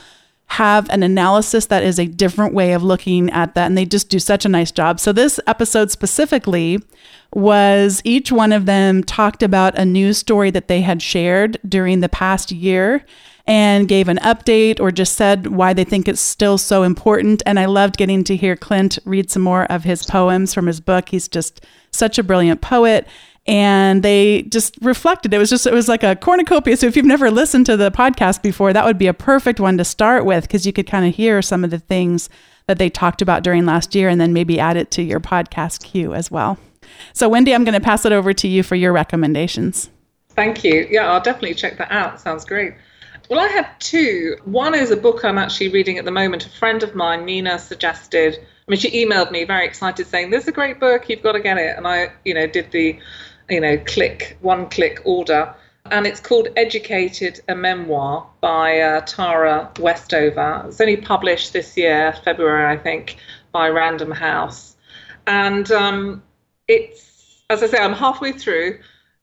have 0.48 0.90
an 0.90 1.04
analysis 1.04 1.66
that 1.68 1.84
is 1.84 2.00
a 2.00 2.06
different 2.06 2.54
way 2.54 2.74
of 2.74 2.84
looking 2.84 3.30
at 3.32 3.54
that. 3.56 3.68
And 3.68 3.78
they 3.78 3.86
just 3.86 4.10
do 4.10 4.20
such 4.20 4.46
a 4.46 4.50
nice 4.50 4.72
job. 4.72 5.00
So, 5.00 5.12
this 5.12 5.40
episode 5.46 5.92
specifically 5.92 6.80
was 7.34 8.02
each 8.06 8.32
one 8.32 8.54
of 8.54 8.66
them 8.66 9.04
talked 9.04 9.44
about 9.44 9.78
a 9.78 9.86
news 9.86 10.18
story 10.18 10.50
that 10.52 10.68
they 10.68 10.82
had 10.82 11.02
shared 11.02 11.60
during 11.68 12.00
the 12.00 12.10
past 12.10 12.52
year 12.52 13.06
and 13.46 13.88
gave 13.88 14.10
an 14.10 14.18
update 14.18 14.80
or 14.80 14.92
just 14.92 15.16
said 15.16 15.48
why 15.48 15.74
they 15.74 15.86
think 15.86 16.08
it's 16.08 16.22
still 16.22 16.58
so 16.58 16.84
important. 16.84 17.42
And 17.46 17.60
I 17.60 17.66
loved 17.66 17.98
getting 17.98 18.24
to 18.26 18.36
hear 18.36 18.56
Clint 18.56 19.00
read 19.06 19.32
some 19.32 19.42
more 19.42 19.66
of 19.72 19.84
his 19.84 20.06
poems 20.06 20.54
from 20.54 20.68
his 20.68 20.82
book. 20.82 21.10
He's 21.10 21.28
just 21.30 21.66
such 21.92 22.18
a 22.18 22.24
brilliant 22.24 22.62
poet 22.62 23.08
and 23.48 24.04
they 24.04 24.44
just 24.44 24.78
reflected. 24.82 25.34
It 25.34 25.38
was 25.38 25.50
just, 25.50 25.66
it 25.66 25.74
was 25.74 25.88
like 25.88 26.04
a 26.04 26.16
cornucopia. 26.16 26.76
So 26.76 26.88
if 26.88 26.96
you've 26.98 27.06
never 27.06 27.32
listened 27.32 27.66
to 27.68 27.78
the 27.78 27.92
podcast 27.92 28.42
before, 28.42 28.74
that 28.74 28.86
would 28.86 28.98
be 28.98 29.08
a 29.08 29.14
perfect 29.14 29.60
one 29.60 29.78
to 29.78 29.86
start 29.86 30.26
with 30.26 30.44
because 30.44 30.66
you 30.66 30.74
could 30.74 30.88
kind 30.88 31.06
of 31.06 31.16
hear 31.16 31.42
some 31.42 31.64
of 31.64 31.70
the 31.70 31.80
things 31.80 32.30
that 32.68 32.78
they 32.78 32.90
talked 32.90 33.22
about 33.22 33.44
during 33.44 33.66
last 33.66 33.96
year 33.96 34.10
and 34.10 34.20
then 34.20 34.34
maybe 34.34 34.60
add 34.60 34.76
it 34.76 34.92
to 34.92 35.02
your 35.02 35.22
podcast 35.22 35.84
queue 35.84 36.14
as 36.14 36.30
well. 36.30 36.58
So, 37.14 37.30
Wendy, 37.30 37.56
I'm 37.56 37.64
going 37.64 37.74
to 37.74 37.80
pass 37.80 38.06
it 38.06 38.12
over 38.12 38.34
to 38.34 38.48
you 38.48 38.64
for 38.64 38.76
your 38.76 38.92
recommendations. 38.92 39.90
Thank 40.30 40.64
you. 40.64 40.86
Yeah, 40.90 41.12
I'll 41.12 41.22
definitely 41.22 41.56
check 41.56 41.78
that 41.78 41.92
out. 41.92 42.20
Sounds 42.20 42.44
great. 42.44 42.74
Well, 43.30 43.40
I 43.40 43.48
have 43.48 43.80
two. 43.80 44.38
One 44.46 44.76
is 44.76 44.92
a 44.92 44.98
book 44.98 45.26
I'm 45.26 45.38
actually 45.38 45.70
reading 45.70 45.98
at 45.98 46.06
the 46.06 46.12
moment. 46.12 46.46
A 46.46 46.50
friend 46.50 46.84
of 46.84 46.96
mine, 46.96 47.26
Nina, 47.26 47.60
suggested. 47.60 48.38
I 48.38 48.72
mean, 48.72 48.80
she 48.80 49.06
emailed 49.06 49.32
me 49.32 49.44
very 49.44 49.66
excited 49.66 50.08
saying, 50.08 50.30
"There's 50.30 50.48
a 50.48 50.52
great 50.52 50.80
book. 50.80 51.10
You've 51.10 51.24
got 51.24 51.34
to 51.34 51.42
get 51.42 51.58
it." 51.58 51.76
And 51.76 51.88
I, 51.88 52.12
you 52.24 52.34
know, 52.34 52.48
did 52.48 52.72
the 52.72 53.00
you 53.50 53.62
know, 53.62 53.78
click, 53.78 54.38
one 54.42 54.70
click 54.70 55.02
order. 55.06 55.54
And 55.90 56.06
it's 56.06 56.20
called 56.20 56.50
Educated, 56.58 57.40
a 57.48 57.56
Memoir 57.56 58.30
by 58.42 58.80
uh, 58.82 59.02
Tara 59.02 59.72
Westover. 59.80 60.66
It's 60.68 60.82
only 60.82 60.98
published 60.98 61.54
this 61.54 61.78
year, 61.78 62.14
February, 62.26 62.66
I 62.66 62.78
think, 62.78 63.16
by 63.54 63.70
Random 63.70 64.12
House. 64.12 64.76
And 65.26 65.72
um, 65.72 66.24
it's, 66.68 67.42
as 67.50 67.64
I 67.64 67.68
say, 67.68 67.78
I'm 67.78 67.94
halfway 67.94 68.34
through. 68.34 68.80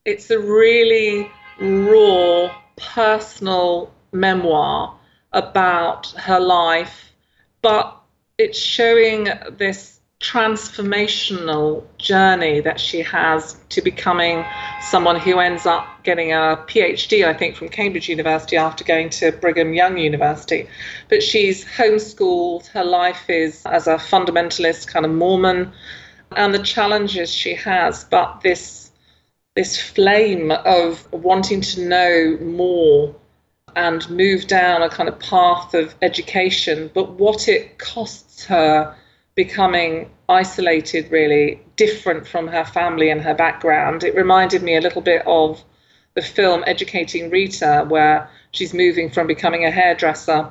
It's 0.07 0.31
a 0.31 0.39
really 0.39 1.31
raw, 1.61 2.55
personal 2.77 3.93
memoir 4.13 4.99
about 5.33 6.07
her 6.13 6.41
life, 6.41 7.13
but 7.61 8.01
it's 8.39 8.59
showing 8.59 9.29
this 9.51 9.93
transformational 10.25 11.85
journey 11.99 12.61
that 12.61 12.81
she 12.81 13.03
has 13.03 13.57
to 13.69 13.83
becoming 13.83 14.43
someone 14.81 15.21
who 15.21 15.39
ends 15.39 15.67
up 15.67 15.87
getting 16.03 16.33
a 16.33 16.57
PhD, 16.67 17.27
I 17.27 17.35
think, 17.35 17.57
from 17.57 17.69
Cambridge 17.69 18.09
University 18.09 18.57
after 18.57 18.85
going 18.85 19.11
to 19.11 19.33
Brigham 19.33 19.75
Young 19.75 19.99
University. 19.99 20.67
But 21.11 21.23
she's 21.23 21.67
homeschooled, 21.67 22.67
her 22.69 22.85
life 22.85 23.29
is 23.29 23.67
as 23.67 23.87
a 23.87 23.97
fundamentalist 23.97 24.87
kind 24.87 25.05
of 25.05 25.13
Mormon, 25.13 25.73
and 26.35 26.55
the 26.55 26.63
challenges 26.63 27.31
she 27.31 27.55
has, 27.57 28.05
but 28.05 28.41
this 28.43 28.91
this 29.55 29.81
flame 29.81 30.51
of 30.51 31.07
wanting 31.13 31.61
to 31.61 31.87
know 31.87 32.37
more 32.41 33.15
and 33.77 34.09
move 34.11 34.49
down 34.49 34.83
a 34.83 34.89
kind 34.89 35.09
of 35.09 35.19
path 35.21 35.75
of 35.75 35.95
education, 36.03 36.91
but 36.93 37.13
what 37.13 37.47
it 37.47 37.79
costs 37.79 38.47
her 38.47 38.97
becoming 39.35 40.11
isolated, 40.29 41.11
really 41.11 41.61
different 41.77 42.27
from 42.27 42.47
her 42.49 42.64
family 42.64 43.11
and 43.11 43.20
her 43.20 43.35
background. 43.35 44.05
It 44.05 44.14
reminded 44.14 44.62
me 44.62 44.77
a 44.77 44.81
little 44.81 45.03
bit 45.03 45.23
of 45.27 45.62
the 46.14 46.23
film 46.23 46.62
Educating 46.66 47.31
Rita, 47.31 47.85
where 47.88 48.31
she's 48.53 48.73
moving 48.73 49.11
from 49.11 49.27
becoming 49.27 49.64
a 49.64 49.70
hairdresser, 49.70 50.51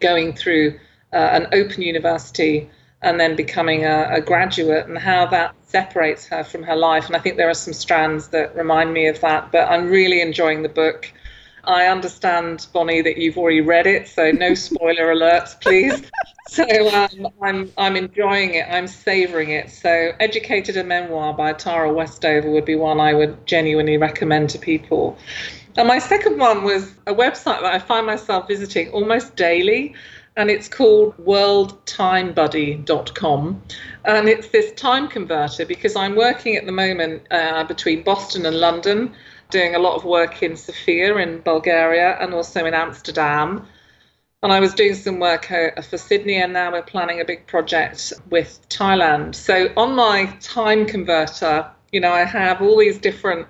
going 0.00 0.34
through 0.34 0.78
uh, 1.12 1.16
an 1.16 1.46
open 1.52 1.82
university, 1.82 2.68
and 3.00 3.20
then 3.20 3.36
becoming 3.36 3.84
a, 3.84 4.08
a 4.14 4.20
graduate, 4.20 4.86
and 4.86 4.98
how 4.98 5.26
that 5.26 5.54
separates 5.62 6.26
her 6.26 6.42
from 6.42 6.64
her 6.64 6.76
life. 6.76 7.06
And 7.06 7.14
I 7.14 7.20
think 7.20 7.36
there 7.36 7.48
are 7.48 7.54
some 7.54 7.72
strands 7.72 8.28
that 8.28 8.56
remind 8.56 8.92
me 8.92 9.06
of 9.06 9.20
that, 9.20 9.52
but 9.52 9.68
I'm 9.68 9.88
really 9.88 10.20
enjoying 10.20 10.62
the 10.62 10.68
book. 10.68 11.12
I 11.64 11.86
understand, 11.86 12.66
Bonnie, 12.72 13.02
that 13.02 13.18
you've 13.18 13.38
already 13.38 13.60
read 13.60 13.86
it, 13.86 14.08
so 14.08 14.32
no 14.32 14.54
spoiler 14.54 15.14
alerts, 15.14 15.60
please. 15.60 16.02
So 16.48 16.64
um, 16.94 17.28
I'm 17.40 17.72
I'm 17.78 17.94
enjoying 17.96 18.54
it. 18.54 18.66
I'm 18.68 18.88
savouring 18.88 19.50
it. 19.50 19.70
So, 19.70 20.10
Educated 20.20 20.76
a 20.76 20.84
Memoir 20.84 21.32
by 21.34 21.52
Tara 21.52 21.92
Westover 21.92 22.50
would 22.50 22.64
be 22.64 22.74
one 22.74 22.98
I 23.00 23.14
would 23.14 23.46
genuinely 23.46 23.96
recommend 23.96 24.50
to 24.50 24.58
people. 24.58 25.16
And 25.76 25.86
my 25.88 25.98
second 25.98 26.38
one 26.38 26.62
was 26.64 26.92
a 27.06 27.14
website 27.14 27.62
that 27.62 27.72
I 27.72 27.78
find 27.78 28.04
myself 28.06 28.46
visiting 28.48 28.90
almost 28.90 29.36
daily, 29.36 29.94
and 30.36 30.50
it's 30.50 30.68
called 30.68 31.16
worldtimebuddy.com. 31.16 33.62
And 34.04 34.28
it's 34.28 34.48
this 34.48 34.72
time 34.72 35.08
converter 35.08 35.64
because 35.64 35.96
I'm 35.96 36.14
working 36.16 36.56
at 36.56 36.66
the 36.66 36.72
moment 36.72 37.22
uh, 37.30 37.64
between 37.64 38.02
Boston 38.02 38.44
and 38.44 38.56
London 38.56 39.14
doing 39.52 39.76
a 39.76 39.78
lot 39.78 39.94
of 39.94 40.04
work 40.04 40.42
in 40.42 40.56
Sofia 40.56 41.16
in 41.18 41.40
Bulgaria 41.40 42.16
and 42.20 42.34
also 42.34 42.64
in 42.64 42.74
Amsterdam. 42.74 43.68
And 44.42 44.52
I 44.52 44.58
was 44.58 44.74
doing 44.74 44.94
some 44.94 45.20
work 45.20 45.52
uh, 45.52 45.80
for 45.82 45.98
Sydney, 45.98 46.42
and 46.42 46.52
now 46.52 46.72
we're 46.72 46.82
planning 46.82 47.20
a 47.20 47.24
big 47.24 47.46
project 47.46 48.12
with 48.28 48.58
Thailand. 48.68 49.36
So 49.36 49.72
on 49.76 49.94
my 49.94 50.26
time 50.40 50.84
converter, 50.84 51.70
you 51.92 52.00
know, 52.00 52.10
I 52.10 52.24
have 52.24 52.60
all 52.60 52.78
these 52.78 52.98
different 52.98 53.46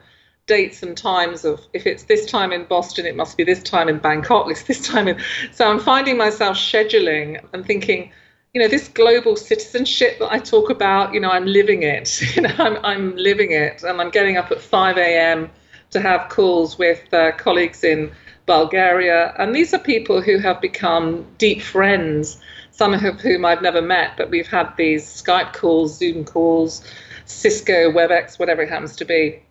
dates 0.46 0.82
and 0.82 0.94
times 0.94 1.46
of 1.46 1.60
if 1.72 1.86
it's 1.86 2.02
this 2.02 2.26
time 2.26 2.52
in 2.52 2.64
Boston, 2.64 3.06
it 3.06 3.16
must 3.16 3.38
be 3.38 3.44
this 3.44 3.62
time 3.62 3.88
in 3.88 3.98
Bangkok, 3.98 4.46
it's 4.50 4.64
this 4.64 4.86
time 4.86 5.08
in. 5.08 5.18
So 5.52 5.70
I'm 5.70 5.80
finding 5.80 6.18
myself 6.18 6.58
scheduling 6.58 7.42
and 7.54 7.64
thinking, 7.64 8.12
you 8.52 8.60
know, 8.60 8.68
this 8.68 8.88
global 8.88 9.36
citizenship 9.36 10.18
that 10.18 10.30
I 10.30 10.40
talk 10.40 10.68
about, 10.68 11.14
you 11.14 11.20
know, 11.20 11.30
I'm 11.30 11.46
living 11.46 11.84
it. 11.84 12.20
You 12.36 12.42
know, 12.42 12.54
I'm, 12.58 12.76
I'm 12.84 13.16
living 13.16 13.52
it, 13.52 13.82
and 13.82 13.98
I'm 13.98 14.10
getting 14.10 14.36
up 14.36 14.50
at 14.50 14.60
5 14.60 14.98
a.m 14.98 15.50
to 15.92 16.00
have 16.00 16.28
calls 16.28 16.78
with 16.78 17.12
uh, 17.14 17.32
colleagues 17.32 17.84
in 17.84 18.10
Bulgaria. 18.46 19.34
And 19.38 19.54
these 19.54 19.72
are 19.72 19.78
people 19.78 20.20
who 20.20 20.38
have 20.38 20.60
become 20.60 21.26
deep 21.38 21.62
friends, 21.62 22.40
some 22.70 22.92
of 22.94 23.00
whom 23.00 23.44
I've 23.44 23.62
never 23.62 23.80
met, 23.82 24.16
but 24.16 24.30
we've 24.30 24.48
had 24.48 24.76
these 24.76 25.04
Skype 25.04 25.52
calls, 25.52 25.96
Zoom 25.98 26.24
calls, 26.24 26.82
Cisco, 27.26 27.90
WebEx, 27.90 28.38
whatever 28.38 28.62
it 28.62 28.68
happens 28.68 28.96
to 28.96 29.04
be. 29.04 29.42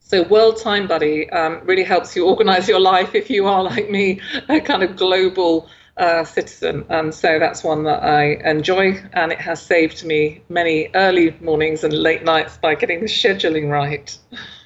So, 0.00 0.22
World 0.24 0.60
Time 0.60 0.86
Buddy 0.88 1.30
um, 1.30 1.60
really 1.64 1.84
helps 1.84 2.16
you 2.16 2.26
organize 2.26 2.68
your 2.68 2.80
life 2.80 3.14
if 3.14 3.30
you 3.30 3.46
are, 3.46 3.62
like 3.62 3.90
me, 3.90 4.20
a 4.48 4.60
kind 4.60 4.82
of 4.82 4.96
global 4.96 5.68
uh, 5.96 6.24
citizen. 6.24 6.84
And 6.88 7.14
so 7.14 7.38
that's 7.38 7.62
one 7.62 7.84
that 7.84 8.02
I 8.02 8.40
enjoy, 8.50 9.02
and 9.12 9.30
it 9.30 9.40
has 9.40 9.62
saved 9.62 10.04
me 10.04 10.42
many 10.48 10.88
early 10.94 11.36
mornings 11.40 11.84
and 11.84 11.92
late 11.92 12.24
nights 12.24 12.56
by 12.56 12.74
getting 12.74 13.00
the 13.00 13.06
scheduling 13.06 13.70
right. 13.70 14.16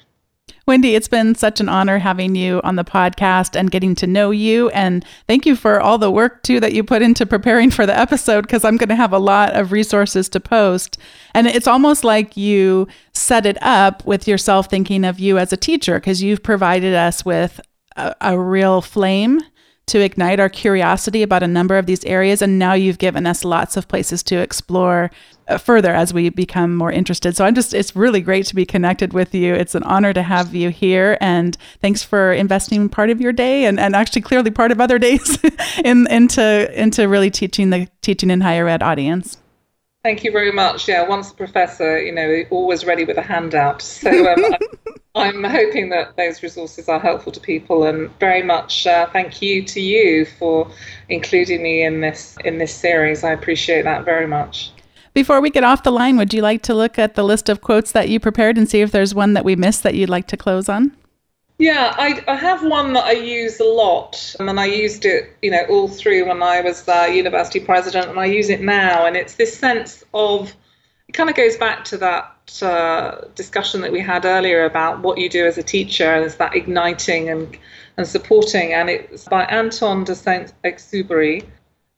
Wendy, 0.67 0.95
it's 0.95 1.07
been 1.07 1.35
such 1.35 1.59
an 1.59 1.69
honor 1.69 1.99
having 1.99 2.33
you 2.33 2.59
on 2.63 2.75
the 2.75 2.83
podcast 2.83 3.55
and 3.55 3.69
getting 3.69 3.93
to 3.95 4.07
know 4.07 4.31
you. 4.31 4.69
And 4.69 5.05
thank 5.27 5.45
you 5.45 5.55
for 5.55 5.79
all 5.79 5.99
the 5.99 6.09
work, 6.09 6.41
too, 6.41 6.59
that 6.59 6.73
you 6.73 6.83
put 6.83 7.03
into 7.03 7.25
preparing 7.25 7.69
for 7.69 7.85
the 7.85 7.97
episode, 7.97 8.41
because 8.41 8.65
I'm 8.65 8.77
going 8.77 8.89
to 8.89 8.95
have 8.95 9.13
a 9.13 9.19
lot 9.19 9.55
of 9.55 9.71
resources 9.71 10.27
to 10.29 10.39
post. 10.39 10.97
And 11.35 11.45
it's 11.45 11.67
almost 11.67 12.03
like 12.03 12.35
you 12.35 12.87
set 13.13 13.45
it 13.45 13.61
up 13.61 14.03
with 14.05 14.27
yourself 14.27 14.67
thinking 14.67 15.05
of 15.05 15.19
you 15.19 15.37
as 15.37 15.53
a 15.53 15.57
teacher, 15.57 15.99
because 15.99 16.23
you've 16.23 16.41
provided 16.41 16.95
us 16.95 17.23
with 17.23 17.61
a, 17.95 18.15
a 18.21 18.39
real 18.39 18.81
flame 18.81 19.41
to 19.87 19.99
ignite 19.99 20.39
our 20.39 20.49
curiosity 20.49 21.21
about 21.21 21.43
a 21.43 21.47
number 21.47 21.77
of 21.77 21.85
these 21.85 22.03
areas. 22.05 22.41
And 22.41 22.57
now 22.57 22.73
you've 22.73 22.97
given 22.97 23.27
us 23.27 23.43
lots 23.43 23.77
of 23.77 23.87
places 23.87 24.23
to 24.23 24.37
explore 24.37 25.11
uh, 25.47 25.57
further 25.57 25.93
as 25.93 26.13
we 26.13 26.29
become 26.29 26.75
more 26.75 26.91
interested. 26.91 27.35
So 27.35 27.45
I'm 27.45 27.53
just, 27.53 27.73
it's 27.73 27.95
really 27.95 28.21
great 28.21 28.47
to 28.47 28.55
be 28.55 28.65
connected 28.65 29.13
with 29.13 29.35
you. 29.35 29.53
It's 29.53 29.75
an 29.75 29.83
honor 29.83 30.11
to 30.13 30.23
have 30.23 30.55
you 30.55 30.69
here. 30.69 31.17
And 31.21 31.55
thanks 31.81 32.01
for 32.01 32.33
investing 32.33 32.89
part 32.89 33.09
of 33.11 33.21
your 33.21 33.31
day 33.31 33.65
and, 33.65 33.79
and 33.79 33.95
actually 33.95 34.23
clearly 34.23 34.51
part 34.51 34.71
of 34.71 34.81
other 34.81 34.97
days 35.07 35.37
in, 35.83 36.07
into, 36.07 36.81
into 36.81 37.07
really 37.07 37.29
teaching 37.29 37.69
the 37.69 37.87
teaching 38.01 38.31
in 38.31 38.41
higher 38.41 38.67
ed 38.67 38.81
audience. 38.81 39.37
Thank 40.05 40.23
you 40.23 40.31
very 40.31 40.51
much. 40.51 40.87
Yeah, 40.87 41.01
once 41.01 41.31
a 41.31 41.33
professor, 41.33 41.99
you 41.99 42.11
know, 42.11 42.43
always 42.51 42.85
ready 42.85 43.05
with 43.05 43.17
a 43.17 43.23
handout. 43.23 43.81
So 43.81 44.31
um, 44.31 44.55
I'm 45.15 45.43
hoping 45.43 45.89
that 45.89 46.15
those 46.15 46.43
resources 46.43 46.87
are 46.87 46.99
helpful 46.99 47.31
to 47.31 47.39
people, 47.39 47.85
and 47.85 48.11
very 48.19 48.43
much 48.43 48.85
uh, 48.85 49.07
thank 49.11 49.41
you 49.41 49.63
to 49.63 49.81
you 49.81 50.27
for 50.37 50.69
including 51.09 51.63
me 51.63 51.81
in 51.81 52.01
this 52.01 52.37
in 52.45 52.59
this 52.59 52.71
series. 52.71 53.23
I 53.23 53.31
appreciate 53.31 53.81
that 53.85 54.05
very 54.05 54.27
much. 54.27 54.71
Before 55.15 55.41
we 55.41 55.49
get 55.49 55.63
off 55.63 55.81
the 55.81 55.91
line, 55.91 56.17
would 56.17 56.35
you 56.35 56.43
like 56.43 56.61
to 56.63 56.75
look 56.75 56.99
at 56.99 57.15
the 57.15 57.23
list 57.23 57.49
of 57.49 57.61
quotes 57.61 57.91
that 57.93 58.07
you 58.07 58.19
prepared 58.19 58.59
and 58.59 58.69
see 58.69 58.81
if 58.81 58.91
there's 58.91 59.15
one 59.15 59.33
that 59.33 59.43
we 59.43 59.55
missed 59.55 59.81
that 59.81 59.95
you'd 59.95 60.07
like 60.07 60.27
to 60.27 60.37
close 60.37 60.69
on? 60.69 60.95
Yeah, 61.57 61.95
I, 61.97 62.21
I 62.27 62.35
have 62.35 62.65
one 62.65 62.91
that 62.93 63.05
I 63.05 63.13
use 63.13 63.61
a 63.61 63.65
lot, 63.65 64.35
and 64.39 64.59
I 64.59 64.65
used 64.65 65.05
it, 65.05 65.31
you 65.41 65.51
know, 65.51 65.63
all 65.69 65.87
through 65.87 66.27
when 66.27 66.43
I 66.43 66.59
was 66.59 66.83
the 66.83 67.09
university 67.13 67.61
president, 67.61 68.09
and 68.09 68.19
I 68.19 68.25
use 68.25 68.49
it 68.49 68.61
now. 68.61 69.05
And 69.05 69.15
it's 69.15 69.35
this 69.35 69.57
sense 69.57 70.03
of 70.13 70.53
it 71.07 71.13
kind 71.13 71.29
of 71.29 71.35
goes 71.35 71.55
back 71.55 71.85
to 71.85 71.97
that 71.97 72.61
uh, 72.61 73.21
discussion 73.35 73.79
that 73.81 73.91
we 73.91 74.01
had 74.01 74.25
earlier 74.25 74.65
about 74.65 75.01
what 75.01 75.17
you 75.17 75.29
do 75.29 75.45
as 75.45 75.57
a 75.57 75.63
teacher, 75.63 76.03
and 76.13 76.25
it's 76.25 76.35
that 76.35 76.55
igniting 76.55 77.29
and 77.29 77.57
and 77.97 78.05
supporting. 78.05 78.73
And 78.73 78.89
it's 78.89 79.23
by 79.23 79.45
Anton 79.45 80.03
de 80.03 80.13
Saint 80.13 80.51
Exupery, 80.65 81.45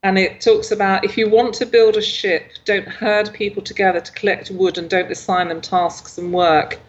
and 0.03 0.19
it 0.19 0.39
talks 0.39 0.71
about 0.71 1.03
if 1.03 1.17
you 1.17 1.31
want 1.31 1.55
to 1.55 1.65
build 1.65 1.97
a 1.97 2.01
ship, 2.01 2.51
don't 2.65 2.87
herd 2.87 3.33
people 3.33 3.63
together 3.63 4.01
to 4.01 4.11
collect 4.11 4.51
wood, 4.51 4.77
and 4.77 4.87
don't 4.87 5.11
assign 5.11 5.47
them 5.47 5.61
tasks 5.61 6.19
and 6.19 6.31
work 6.31 6.79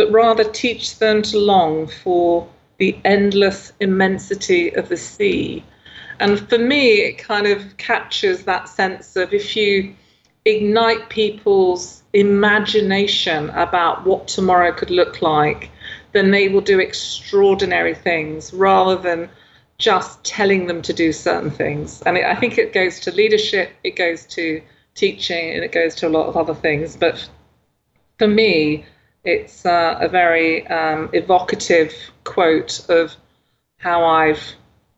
but 0.00 0.10
rather 0.10 0.44
teach 0.44 0.98
them 0.98 1.20
to 1.20 1.38
long 1.38 1.86
for 1.86 2.48
the 2.78 2.98
endless 3.04 3.74
immensity 3.80 4.74
of 4.74 4.88
the 4.88 4.96
sea. 4.96 5.62
And 6.20 6.40
for 6.48 6.56
me, 6.56 7.02
it 7.02 7.18
kind 7.18 7.46
of 7.46 7.76
captures 7.76 8.44
that 8.44 8.66
sense 8.66 9.14
of 9.14 9.34
if 9.34 9.54
you 9.54 9.94
ignite 10.46 11.10
people's 11.10 12.02
imagination 12.14 13.50
about 13.50 14.06
what 14.06 14.26
tomorrow 14.26 14.72
could 14.72 14.88
look 14.88 15.20
like, 15.20 15.70
then 16.12 16.30
they 16.30 16.48
will 16.48 16.62
do 16.62 16.80
extraordinary 16.80 17.94
things 17.94 18.54
rather 18.54 18.96
than 18.96 19.28
just 19.76 20.24
telling 20.24 20.66
them 20.66 20.80
to 20.80 20.94
do 20.94 21.12
certain 21.12 21.50
things. 21.50 22.00
And 22.06 22.16
it, 22.16 22.24
I 22.24 22.36
think 22.36 22.56
it 22.56 22.72
goes 22.72 23.00
to 23.00 23.12
leadership, 23.12 23.72
it 23.84 23.96
goes 23.96 24.24
to 24.28 24.62
teaching, 24.94 25.56
and 25.56 25.62
it 25.62 25.72
goes 25.72 25.94
to 25.96 26.08
a 26.08 26.14
lot 26.16 26.26
of 26.26 26.38
other 26.38 26.54
things. 26.54 26.96
But 26.96 27.28
for 28.18 28.28
me, 28.28 28.86
it's 29.24 29.66
uh, 29.66 29.98
a 30.00 30.08
very 30.08 30.66
um, 30.68 31.10
evocative 31.12 31.92
quote 32.24 32.88
of 32.88 33.14
how 33.78 34.04
I've 34.04 34.42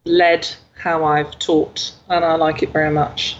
led, 0.04 0.48
how 0.74 1.04
I've 1.04 1.38
taught, 1.38 1.92
and 2.08 2.24
I 2.24 2.34
like 2.36 2.62
it 2.62 2.70
very 2.70 2.90
much. 2.90 3.36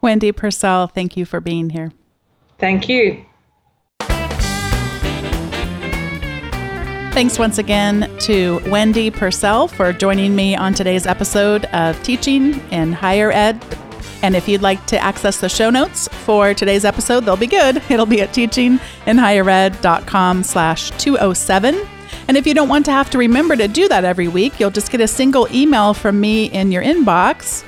Wendy 0.00 0.32
Purcell, 0.32 0.88
thank 0.88 1.16
you 1.16 1.24
for 1.24 1.40
being 1.40 1.70
here. 1.70 1.92
Thank 2.58 2.88
you. 2.88 3.24
Thanks 7.12 7.38
once 7.38 7.58
again 7.58 8.10
to 8.20 8.58
Wendy 8.70 9.10
Purcell 9.10 9.68
for 9.68 9.92
joining 9.92 10.34
me 10.34 10.56
on 10.56 10.72
today's 10.72 11.06
episode 11.06 11.66
of 11.66 12.02
Teaching 12.02 12.58
in 12.70 12.92
Higher 12.92 13.30
Ed. 13.30 13.62
And 14.22 14.36
if 14.36 14.48
you'd 14.48 14.62
like 14.62 14.86
to 14.86 14.98
access 14.98 15.40
the 15.40 15.48
show 15.48 15.70
notes 15.70 16.08
for 16.08 16.54
today's 16.54 16.84
episode, 16.84 17.24
they'll 17.24 17.36
be 17.36 17.46
good. 17.46 17.82
It'll 17.90 18.06
be 18.06 18.22
at 18.22 18.30
teachinginhighered.com 18.30 20.42
slash 20.44 20.90
207. 20.92 21.86
And 22.28 22.36
if 22.36 22.46
you 22.46 22.54
don't 22.54 22.68
want 22.68 22.84
to 22.84 22.92
have 22.92 23.10
to 23.10 23.18
remember 23.18 23.56
to 23.56 23.66
do 23.66 23.88
that 23.88 24.04
every 24.04 24.28
week, 24.28 24.60
you'll 24.60 24.70
just 24.70 24.92
get 24.92 25.00
a 25.00 25.08
single 25.08 25.48
email 25.52 25.92
from 25.92 26.20
me 26.20 26.44
in 26.46 26.70
your 26.70 26.82
inbox. 26.82 27.64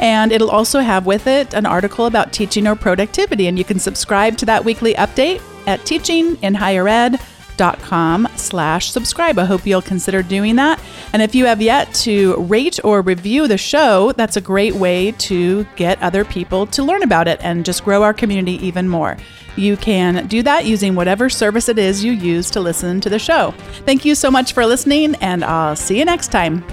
And 0.00 0.32
it'll 0.32 0.50
also 0.50 0.80
have 0.80 1.06
with 1.06 1.26
it 1.26 1.52
an 1.54 1.66
article 1.66 2.06
about 2.06 2.32
teaching 2.32 2.66
or 2.66 2.74
productivity. 2.74 3.46
And 3.46 3.58
you 3.58 3.64
can 3.64 3.78
subscribe 3.78 4.38
to 4.38 4.46
that 4.46 4.64
weekly 4.64 4.94
update 4.94 5.42
at 5.66 5.80
teachinginhighered.com 5.80 7.37
com 7.58 8.26
slash 8.36 8.90
subscribe. 8.90 9.38
I 9.38 9.44
hope 9.44 9.66
you'll 9.66 9.82
consider 9.82 10.22
doing 10.22 10.56
that. 10.56 10.80
And 11.12 11.20
if 11.20 11.34
you 11.34 11.44
have 11.46 11.60
yet 11.60 11.92
to 11.94 12.36
rate 12.44 12.78
or 12.84 13.02
review 13.02 13.48
the 13.48 13.58
show, 13.58 14.12
that's 14.12 14.36
a 14.36 14.40
great 14.40 14.74
way 14.74 15.12
to 15.12 15.64
get 15.76 16.00
other 16.02 16.24
people 16.24 16.66
to 16.68 16.82
learn 16.82 17.02
about 17.02 17.28
it 17.28 17.38
and 17.42 17.64
just 17.64 17.84
grow 17.84 18.02
our 18.02 18.14
community 18.14 18.64
even 18.66 18.88
more. 18.88 19.16
You 19.56 19.76
can 19.76 20.26
do 20.28 20.42
that 20.44 20.66
using 20.66 20.94
whatever 20.94 21.28
service 21.28 21.68
it 21.68 21.78
is 21.78 22.04
you 22.04 22.12
use 22.12 22.48
to 22.52 22.60
listen 22.60 23.00
to 23.00 23.10
the 23.10 23.18
show. 23.18 23.52
Thank 23.84 24.04
you 24.04 24.14
so 24.14 24.30
much 24.30 24.52
for 24.52 24.64
listening, 24.64 25.16
and 25.16 25.44
I'll 25.44 25.74
see 25.74 25.98
you 25.98 26.04
next 26.04 26.28
time. 26.28 26.64